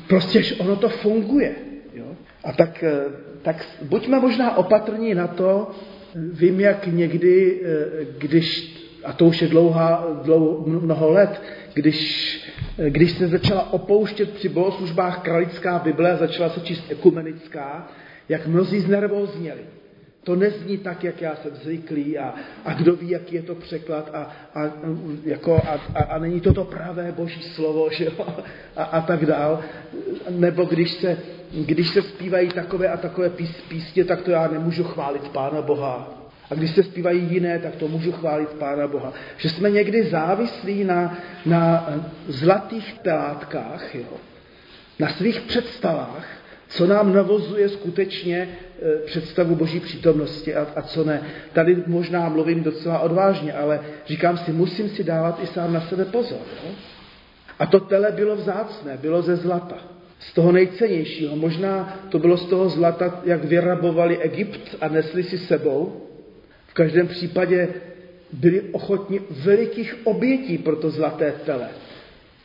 prostě 0.08 0.42
ono 0.60 0.76
to 0.76 0.90
funguje. 0.90 1.56
Jo? 1.94 2.06
A 2.44 2.52
tak, 2.52 2.84
eh, 2.84 3.02
tak 3.42 3.66
buďme 3.82 4.20
možná 4.20 4.58
opatrní 4.58 5.16
na 5.16 5.28
to, 5.28 5.72
Vím, 6.16 6.60
jak 6.60 6.88
někdy, 6.88 7.62
eh, 7.64 8.06
když, 8.18 8.76
a 9.04 9.14
to 9.14 9.26
už 9.26 9.42
je 9.42 9.48
dlouhá, 9.48 10.08
dlouho, 10.24 10.64
mnoho 10.68 11.12
let, 11.12 11.42
když, 11.74 12.42
eh, 12.78 12.90
když 12.90 13.12
se 13.12 13.28
začala 13.28 13.74
opouštět 13.74 14.30
při 14.30 14.50
bohoslužbách 14.50 15.22
kralická 15.22 15.80
Bible 15.80 16.12
a 16.12 16.18
začala 16.18 16.50
se 16.50 16.60
číst 16.60 16.84
ekumenická, 16.90 17.88
jak 18.30 18.48
mnozí 18.48 18.80
znervózněli. 18.80 19.62
To 20.24 20.36
nezní 20.36 20.78
tak, 20.78 21.04
jak 21.04 21.22
já 21.22 21.36
jsem 21.36 21.52
zvyklý 21.56 22.18
a, 22.18 22.36
a 22.66 22.74
kdo 22.74 22.96
ví, 22.96 23.10
jaký 23.10 23.36
je 23.36 23.42
to 23.42 23.56
překlad 23.56 24.10
a, 24.14 24.30
a, 24.56 24.72
jako, 25.24 25.56
a, 25.56 26.00
a, 26.00 26.04
a 26.04 26.18
není 26.18 26.42
to 26.42 26.54
to 26.54 26.64
pravé 26.64 27.12
boží 27.12 27.42
slovo 27.42 27.90
že 27.92 28.06
jo? 28.06 28.28
A, 28.76 28.84
a 28.84 29.02
tak 29.02 29.26
dál. 29.26 29.60
Nebo 30.30 30.66
když 30.66 30.92
se, 30.92 31.18
když 31.52 31.90
se 31.90 32.02
zpívají 32.02 32.50
takové 32.50 32.88
a 32.88 32.98
takové 32.98 33.30
pís, 33.30 33.62
písně, 33.62 34.06
tak 34.06 34.22
to 34.22 34.32
já 34.32 34.48
nemůžu 34.48 34.84
chválit 34.84 35.28
Pána 35.28 35.62
Boha. 35.62 36.22
A 36.50 36.56
když 36.56 36.72
se 36.72 36.84
zpívají 36.84 37.28
jiné, 37.32 37.60
tak 37.60 37.76
to 37.76 37.88
můžu 37.88 38.12
chválit 38.12 38.50
Pána 38.50 38.88
Boha. 38.88 39.14
Že 39.38 39.50
jsme 39.50 39.72
někdy 39.72 40.04
závislí 40.04 40.84
na, 40.84 41.18
na 41.46 41.94
zlatých 42.28 43.00
telátkách, 43.00 43.96
jo? 43.96 44.18
na 45.00 45.10
svých 45.10 45.42
představách, 45.42 46.28
co 46.68 46.88
nám 46.88 47.14
navozuje 47.14 47.70
skutečně 47.70 48.48
představu 49.06 49.56
boží 49.56 49.80
přítomnosti 49.80 50.56
a, 50.56 50.68
a 50.76 50.82
co 50.82 51.04
ne. 51.04 51.22
Tady 51.54 51.84
možná 51.88 52.30
mluvím 52.30 52.64
docela 52.64 53.00
odvážně, 53.00 53.54
ale 53.54 53.80
říkám 54.06 54.38
si, 54.38 54.52
musím 54.52 54.90
si 54.90 55.04
dávat 55.04 55.40
i 55.44 55.48
sám 55.48 55.74
na 55.74 55.82
sebe 55.82 56.06
pozor. 56.06 56.40
Jo? 56.66 56.72
A 57.60 57.66
to 57.66 57.80
tele 57.80 58.12
bylo 58.12 58.36
vzácné, 58.36 58.98
bylo 59.02 59.22
ze 59.22 59.36
zlata. 59.36 59.78
Z 60.20 60.34
toho 60.34 60.52
nejcennějšího. 60.52 61.36
Možná 61.36 62.00
to 62.10 62.20
bylo 62.20 62.38
z 62.38 62.46
toho 62.46 62.70
zlata, 62.70 63.22
jak 63.24 63.44
vyrabovali 63.44 64.18
Egypt 64.18 64.76
a 64.82 64.88
nesli 64.88 65.24
si 65.24 65.38
sebou. 65.38 66.08
V 66.68 66.74
každém 66.74 67.08
případě 67.08 67.68
byli 68.34 68.62
ochotni 68.62 69.22
velikých 69.30 69.96
obětí 70.04 70.58
pro 70.58 70.76
to 70.76 70.90
zlaté 70.90 71.34
tele 71.46 71.68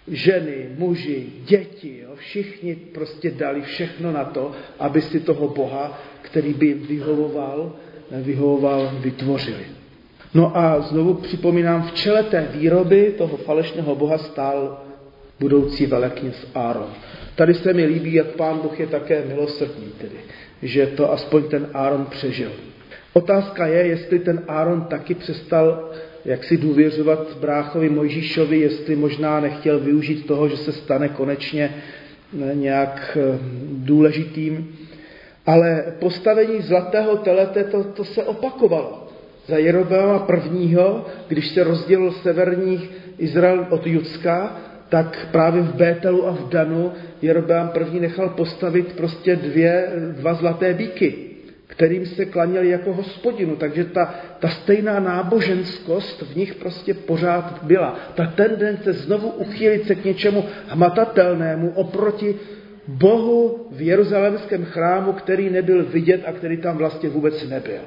ženy, 0.08 0.68
muži, 0.78 1.26
děti, 1.44 1.98
jo, 2.02 2.10
všichni 2.14 2.74
prostě 2.76 3.30
dali 3.30 3.62
všechno 3.62 4.12
na 4.12 4.24
to, 4.24 4.52
aby 4.78 5.02
si 5.02 5.20
toho 5.20 5.48
Boha, 5.48 6.02
který 6.22 6.54
by 6.54 6.66
jim 6.66 6.86
vyhovoval, 6.86 7.72
vyhovoval, 8.10 8.92
vytvořili. 9.00 9.64
No 10.34 10.56
a 10.56 10.80
znovu 10.80 11.14
připomínám, 11.14 11.82
v 11.82 11.92
čele 11.94 12.22
té 12.22 12.48
výroby 12.52 13.14
toho 13.18 13.36
falešného 13.36 13.94
Boha 13.94 14.18
stál 14.18 14.82
budoucí 15.40 15.86
velekněz 15.86 16.46
Áron. 16.54 16.90
Tady 17.34 17.54
se 17.54 17.72
mi 17.72 17.84
líbí, 17.84 18.14
jak 18.14 18.26
pán 18.26 18.58
Bůh 18.58 18.80
je 18.80 18.86
také 18.86 19.24
milosrdný, 19.24 19.92
tedy, 19.98 20.16
že 20.62 20.86
to 20.86 21.12
aspoň 21.12 21.42
ten 21.42 21.68
Áron 21.74 22.06
přežil. 22.06 22.52
Otázka 23.12 23.66
je, 23.66 23.86
jestli 23.86 24.18
ten 24.18 24.42
Áron 24.48 24.80
taky 24.84 25.14
přestal 25.14 25.90
jak 26.26 26.44
si 26.44 26.56
důvěřovat 26.56 27.36
bráchovi 27.40 27.88
Mojžíšovi, 27.88 28.58
jestli 28.58 28.96
možná 28.96 29.40
nechtěl 29.40 29.80
využít 29.80 30.26
toho, 30.26 30.48
že 30.48 30.56
se 30.56 30.72
stane 30.72 31.08
konečně 31.08 31.74
eh, 31.74 32.54
nějak 32.54 33.18
eh, 33.20 33.38
důležitým. 33.72 34.76
Ale 35.46 35.84
postavení 35.98 36.62
zlatého 36.62 37.16
telete, 37.16 37.64
to, 37.64 37.84
to 37.84 38.04
se 38.04 38.24
opakovalo. 38.24 39.08
Za 39.46 39.58
Jerobeama 39.58 40.18
prvního, 40.18 41.06
když 41.28 41.48
se 41.48 41.64
rozdělil 41.64 42.12
severní 42.12 42.88
Izrael 43.18 43.66
od 43.70 43.86
Judska, 43.86 44.56
tak 44.88 45.28
právě 45.32 45.62
v 45.62 45.74
Bételu 45.74 46.26
a 46.26 46.32
v 46.32 46.48
Danu 46.48 46.92
Jerobeam 47.22 47.68
první 47.68 48.00
nechal 48.00 48.28
postavit 48.28 48.92
prostě 48.92 49.36
dvě, 49.36 49.92
dva 50.16 50.34
zlaté 50.34 50.74
bíky 50.74 51.25
kterým 51.76 52.06
se 52.06 52.24
klaněli 52.24 52.68
jako 52.68 52.92
hospodinu. 52.92 53.56
Takže 53.56 53.84
ta, 53.84 54.14
ta 54.38 54.48
stejná 54.48 55.00
náboženskost 55.00 56.22
v 56.22 56.36
nich 56.36 56.54
prostě 56.54 56.94
pořád 56.94 57.60
byla. 57.62 58.00
Ta 58.14 58.26
tendence 58.26 58.92
znovu 58.92 59.28
uchýlit 59.28 59.86
se 59.86 59.94
k 59.94 60.04
něčemu 60.04 60.44
hmatatelnému 60.68 61.70
oproti 61.70 62.34
Bohu 62.88 63.68
v 63.70 63.82
jeruzalémském 63.82 64.64
chrámu, 64.64 65.12
který 65.12 65.50
nebyl 65.50 65.84
vidět 65.84 66.22
a 66.26 66.32
který 66.32 66.56
tam 66.56 66.76
vlastně 66.76 67.08
vůbec 67.08 67.48
nebyl. 67.48 67.84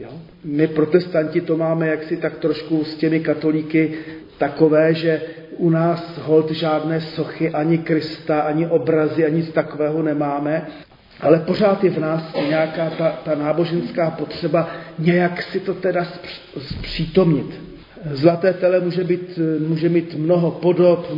Jo? 0.00 0.10
My 0.44 0.66
protestanti 0.66 1.40
to 1.40 1.56
máme 1.56 1.88
jaksi 1.88 2.16
tak 2.16 2.38
trošku 2.38 2.84
s 2.84 2.94
těmi 2.94 3.20
katolíky 3.20 3.94
takové, 4.38 4.94
že 4.94 5.22
u 5.56 5.70
nás 5.70 6.18
hold 6.18 6.50
žádné 6.50 7.00
sochy, 7.00 7.50
ani 7.50 7.78
Krista, 7.78 8.40
ani 8.40 8.66
obrazy, 8.66 9.26
ani 9.26 9.36
nic 9.36 9.52
takového 9.52 10.02
nemáme 10.02 10.66
ale 11.20 11.38
pořád 11.38 11.84
je 11.84 11.90
v 11.90 11.98
nás 11.98 12.22
nějaká 12.48 12.90
ta, 12.90 13.10
ta 13.24 13.34
náboženská 13.34 14.10
potřeba 14.10 14.68
nějak 14.98 15.42
si 15.42 15.60
to 15.60 15.74
teda 15.74 16.06
zpřítomnit. 16.58 17.60
Zlaté 18.12 18.52
tele 18.52 18.80
může, 18.80 19.04
být, 19.04 19.38
může 19.68 19.88
mít 19.88 20.14
mnoho 20.14 20.50
podob, 20.50 21.12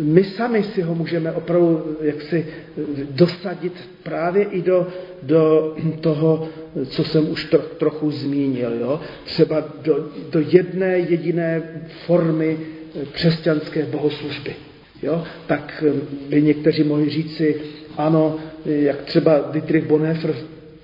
my 0.00 0.24
sami 0.24 0.62
si 0.62 0.82
ho 0.82 0.94
můžeme 0.94 1.32
opravdu 1.32 1.96
jaksi 2.00 2.46
dosadit 3.10 3.72
právě 4.02 4.44
i 4.44 4.62
do, 4.62 4.86
do 5.22 5.76
toho, 6.00 6.48
co 6.84 7.04
jsem 7.04 7.30
už 7.30 7.44
tro, 7.44 7.58
trochu 7.58 8.10
zmínil. 8.10 8.72
Jo? 8.80 9.00
Třeba 9.24 9.64
do, 9.82 10.08
do 10.30 10.40
jedné 10.40 10.98
jediné 10.98 11.62
formy 12.06 12.58
křesťanské 13.12 13.86
bohoslužby. 13.86 14.54
Jo? 15.02 15.24
Tak 15.46 15.84
by 16.28 16.42
někteří 16.42 16.84
mohli 16.84 17.10
říci, 17.10 17.60
ano, 17.96 18.36
jak 18.64 19.02
třeba 19.02 19.48
Dietrich 19.52 19.84
Bonhoeffer 19.84 20.34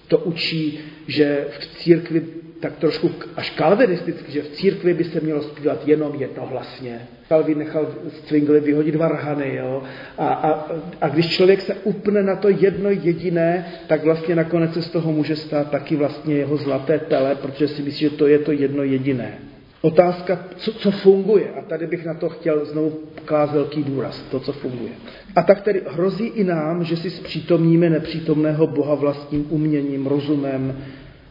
to 0.09 0.19
učí, 0.19 0.79
že 1.07 1.47
v 1.59 1.67
církvi 1.77 2.23
tak 2.61 2.77
trošku 2.77 3.11
až 3.37 3.51
kalvinisticky, 3.51 4.33
že 4.33 4.43
v 4.43 4.51
církvi 4.51 4.95
by 4.95 5.05
se 5.05 5.21
mělo 5.21 5.43
zpívat 5.43 5.89
jenom 5.89 6.15
jednohlasně. 6.15 7.01
Kalvin 7.29 7.59
nechal 7.59 7.89
Zwingli 8.29 8.61
vyhodit 8.61 8.95
varhany, 8.95 9.57
jo? 9.57 9.83
A, 10.19 10.27
a, 10.29 10.73
a 11.01 11.09
když 11.09 11.29
člověk 11.29 11.61
se 11.61 11.75
upne 11.75 12.23
na 12.23 12.37
to 12.37 12.49
jedno 12.49 12.91
jediné, 12.91 13.67
tak 13.87 14.05
vlastně 14.05 14.35
nakonec 14.35 14.75
se 14.75 14.83
z 14.83 14.91
toho 14.91 15.13
může 15.13 15.37
stát 15.37 15.71
taky 15.71 15.97
vlastně 15.97 16.35
jeho 16.35 16.57
zlaté 16.57 16.99
tele, 16.99 17.35
protože 17.35 17.69
si 17.69 17.83
myslí, 17.83 18.01
že 18.01 18.11
to 18.11 18.27
je 18.27 18.39
to 18.39 18.53
jedno 18.53 18.83
jediné. 18.83 19.39
Otázka, 19.87 20.39
co, 20.57 20.73
co 20.73 20.91
funguje. 20.91 21.51
A 21.59 21.63
tady 21.63 21.87
bych 21.87 22.05
na 22.05 22.15
to 22.15 22.29
chtěl 22.29 22.65
znovu 22.65 22.99
klást 23.25 23.53
velký 23.53 23.85
důraz, 23.85 24.23
to, 24.31 24.41
co 24.41 24.53
funguje. 24.53 24.91
A 25.37 25.43
tak 25.43 25.61
tedy 25.61 25.83
hrozí 25.89 26.27
i 26.27 26.45
nám, 26.45 26.85
že 26.85 26.97
si 26.97 27.11
zpřítomníme 27.11 27.91
nepřítomného 27.91 28.67
Boha 28.67 28.95
vlastním 28.95 29.47
uměním, 29.51 30.07
rozumem, 30.07 30.79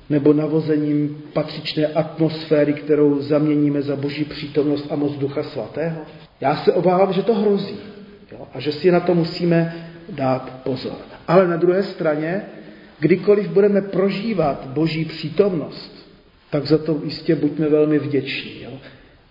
nebo 0.10 0.34
navozením 0.34 1.18
patřičné 1.34 1.88
atmosféry, 1.88 2.74
kterou 2.74 3.22
zaměníme 3.22 3.82
za 3.82 3.96
boží 3.96 4.24
přítomnost 4.24 4.88
a 4.90 4.96
moc 4.96 5.18
Ducha 5.18 5.44
Svatého? 5.44 6.02
Já 6.42 6.56
se 6.56 6.74
obávám, 6.74 7.14
že 7.14 7.24
to 7.24 7.36
hrozí 7.36 7.80
jo? 8.32 8.48
a 8.54 8.60
že 8.60 8.72
si 8.72 8.92
na 8.92 9.00
to 9.00 9.16
musíme 9.16 9.88
dát 10.10 10.62
pozor. 10.64 10.98
Ale 11.28 11.48
na 11.48 11.58
druhé 11.58 11.84
straně, 11.84 12.42
kdykoliv 13.00 13.50
budeme 13.50 13.82
prožívat 13.82 14.68
boží 14.68 15.06
přítomnost, 15.06 15.95
tak 16.56 16.66
za 16.66 16.78
to 16.78 17.02
jistě 17.04 17.36
buďme 17.36 17.70
velmi 17.70 18.00
vděční. 18.00 18.64
Jo? 18.64 18.72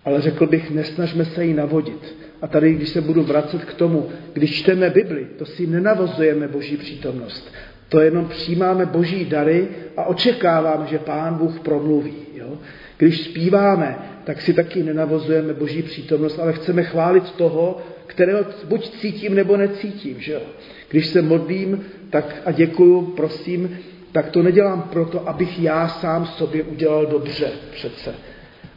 Ale 0.05 0.21
řekl 0.21 0.47
bych, 0.47 0.71
nesnažme 0.71 1.25
se 1.25 1.45
ji 1.45 1.53
navodit. 1.53 2.15
A 2.41 2.47
tady, 2.47 2.73
když 2.73 2.89
se 2.89 3.01
budu 3.01 3.23
vracet 3.23 3.65
k 3.65 3.73
tomu, 3.73 4.09
když 4.33 4.61
čteme 4.61 4.89
Bibli, 4.89 5.27
to 5.37 5.45
si 5.45 5.67
nenavozujeme 5.67 6.47
boží 6.47 6.77
přítomnost. 6.77 7.53
To 7.89 7.99
jenom 7.99 8.27
přijímáme 8.27 8.85
boží 8.85 9.25
dary 9.25 9.67
a 9.97 10.05
očekáváme, 10.05 10.87
že 10.87 10.99
Pán 10.99 11.33
Bůh 11.33 11.59
promluví. 11.59 12.15
Jo? 12.35 12.57
Když 12.97 13.21
zpíváme, 13.21 13.97
tak 14.23 14.41
si 14.41 14.53
taky 14.53 14.83
nenavozujeme 14.83 15.53
boží 15.53 15.81
přítomnost, 15.81 16.39
ale 16.39 16.53
chceme 16.53 16.83
chválit 16.83 17.31
toho, 17.31 17.81
kterého 18.07 18.45
buď 18.67 18.89
cítím 18.89 19.35
nebo 19.35 19.57
necítím. 19.57 20.15
Že 20.19 20.33
jo? 20.33 20.41
Když 20.89 21.07
se 21.07 21.21
modlím 21.21 21.85
tak 22.09 22.41
a 22.45 22.51
děkuju, 22.51 23.01
prosím, 23.01 23.77
tak 24.15 24.29
to 24.29 24.43
nedělám 24.43 24.81
proto, 24.81 25.29
abych 25.29 25.59
já 25.59 25.87
sám 25.87 26.25
sobě 26.25 26.63
udělal 26.63 27.05
dobře 27.05 27.51
přece. 27.71 28.15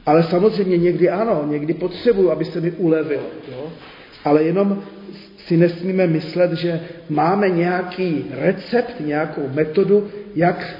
Ale 0.06 0.22
samozřejmě 0.22 0.76
někdy 0.76 1.10
ano, 1.10 1.44
někdy 1.46 1.74
potřebuju, 1.74 2.30
aby 2.30 2.44
se 2.44 2.60
mi 2.60 2.70
ulevilo. 2.72 3.26
Jo? 3.52 3.72
Ale 4.24 4.42
jenom 4.42 4.82
si 5.36 5.56
nesmíme 5.56 6.06
myslet, 6.06 6.52
že 6.52 6.80
máme 7.08 7.48
nějaký 7.48 8.24
recept, 8.30 9.00
nějakou 9.00 9.48
metodu, 9.54 10.08
jak 10.34 10.76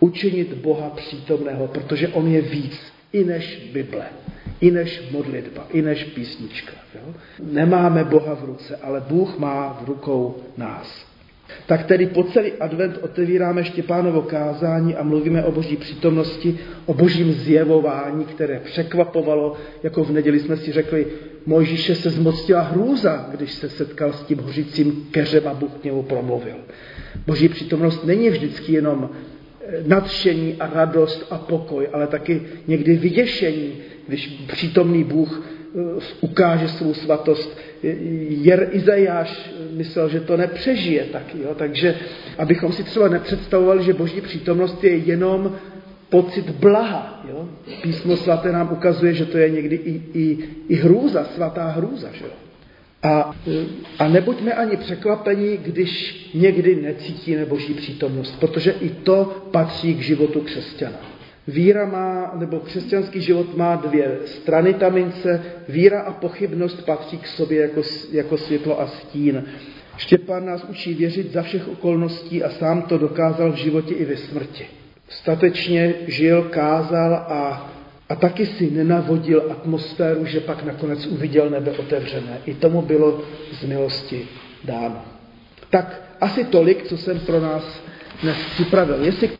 učinit 0.00 0.54
Boha 0.54 0.90
přítomného, 0.90 1.68
protože 1.68 2.08
On 2.08 2.26
je 2.26 2.40
víc 2.40 2.92
i 3.12 3.24
než 3.24 3.70
Bible, 3.72 4.06
i 4.60 4.70
než 4.70 5.10
modlitba, 5.10 5.66
i 5.72 5.82
než 5.82 6.04
písnička. 6.04 6.72
Jo? 6.94 7.14
Nemáme 7.52 8.04
Boha 8.04 8.34
v 8.34 8.44
ruce, 8.44 8.76
ale 8.76 9.04
Bůh 9.08 9.38
má 9.38 9.78
v 9.82 9.88
rukou 9.88 10.36
nás. 10.56 11.09
Tak 11.66 11.84
tedy 11.84 12.06
po 12.06 12.24
celý 12.24 12.52
advent 12.52 12.98
otevíráme 13.00 13.64
Štěpánovo 13.64 14.22
kázání 14.22 14.96
a 14.96 15.02
mluvíme 15.02 15.44
o 15.44 15.52
boží 15.52 15.76
přítomnosti, 15.76 16.58
o 16.86 16.94
božím 16.94 17.32
zjevování, 17.32 18.24
které 18.24 18.60
překvapovalo, 18.64 19.56
jako 19.82 20.04
v 20.04 20.10
neděli 20.10 20.40
jsme 20.40 20.56
si 20.56 20.72
řekli, 20.72 21.06
Mojžíše 21.46 21.94
se 21.94 22.10
zmocnila 22.10 22.60
hrůza, 22.60 23.28
když 23.30 23.52
se 23.52 23.68
setkal 23.68 24.12
s 24.12 24.22
tím 24.22 24.38
hořícím 24.38 25.08
keřem 25.10 25.48
a 25.48 25.54
Bůh 25.54 25.70
k 25.80 25.84
němu 25.84 26.02
promluvil. 26.02 26.56
Boží 27.26 27.48
přítomnost 27.48 28.04
není 28.04 28.30
vždycky 28.30 28.72
jenom 28.72 29.10
eh, 29.10 29.82
nadšení 29.86 30.56
a 30.60 30.66
radost 30.74 31.26
a 31.30 31.38
pokoj, 31.38 31.88
ale 31.92 32.06
taky 32.06 32.42
někdy 32.66 32.96
vyděšení, 32.96 33.72
když 34.06 34.26
přítomný 34.52 35.04
Bůh 35.04 35.42
ukáže 36.20 36.68
svou 36.68 36.94
svatost. 36.94 37.58
Jer 38.28 38.68
Izajáš 38.72 39.50
myslel, 39.70 40.08
že 40.08 40.20
to 40.20 40.36
nepřežije 40.36 41.04
taky. 41.04 41.38
Jo? 41.42 41.54
Takže 41.54 41.94
abychom 42.38 42.72
si 42.72 42.84
třeba 42.84 43.08
nepředstavovali, 43.08 43.84
že 43.84 43.92
boží 43.92 44.20
přítomnost 44.20 44.84
je 44.84 44.96
jenom 44.96 45.56
pocit 46.08 46.50
blaha. 46.50 47.24
Jo? 47.28 47.48
Písmo 47.82 48.16
svaté 48.16 48.52
nám 48.52 48.72
ukazuje, 48.72 49.14
že 49.14 49.26
to 49.26 49.38
je 49.38 49.50
někdy 49.50 49.76
i, 49.76 50.02
i, 50.14 50.38
i 50.68 50.74
hrůza, 50.74 51.24
svatá 51.24 51.66
hrůza. 51.68 52.08
Že 52.12 52.24
jo? 52.24 52.30
A, 53.02 53.36
a 53.98 54.08
nebuďme 54.08 54.52
ani 54.52 54.76
překvapení, 54.76 55.56
když 55.56 56.30
někdy 56.34 56.76
necítíme 56.76 57.44
boží 57.44 57.74
přítomnost, 57.74 58.40
protože 58.40 58.70
i 58.70 58.88
to 58.88 59.48
patří 59.50 59.94
k 59.94 60.02
životu 60.02 60.40
křesťana. 60.40 61.19
Víra 61.50 61.86
má, 61.86 62.32
nebo 62.34 62.60
křesťanský 62.60 63.20
život 63.20 63.56
má 63.56 63.76
dvě 63.76 64.18
strany 64.24 64.74
ta 64.74 64.88
mince. 64.88 65.42
Víra 65.68 66.00
a 66.00 66.12
pochybnost 66.12 66.86
patří 66.86 67.18
k 67.18 67.26
sobě 67.26 67.60
jako, 67.60 67.82
jako 68.12 68.36
světlo 68.36 68.80
a 68.80 68.86
stín. 68.86 69.44
Štěpán 69.96 70.46
nás 70.46 70.64
učí 70.64 70.94
věřit 70.94 71.32
za 71.32 71.42
všech 71.42 71.68
okolností 71.68 72.42
a 72.42 72.50
sám 72.50 72.82
to 72.82 72.98
dokázal 72.98 73.52
v 73.52 73.56
životě 73.56 73.94
i 73.94 74.04
ve 74.04 74.16
smrti 74.16 74.66
statečně 75.10 75.94
žil, 76.06 76.42
kázal 76.42 77.14
a, 77.14 77.70
a 78.08 78.14
taky 78.14 78.46
si 78.46 78.70
nenavodil 78.70 79.42
atmosféru, 79.50 80.24
že 80.24 80.40
pak 80.40 80.64
nakonec 80.64 81.06
uviděl 81.06 81.50
nebe 81.50 81.70
otevřené. 81.70 82.38
I 82.46 82.54
tomu 82.54 82.82
bylo 82.82 83.22
z 83.52 83.64
milosti 83.64 84.28
dáno. 84.64 85.04
Tak 85.70 86.02
asi 86.20 86.44
tolik, 86.44 86.86
co 86.86 86.96
jsem 86.96 87.20
pro 87.20 87.40
nás 87.40 87.82
dnes 88.22 88.36
připravil. 88.54 89.04
Jestli 89.04 89.30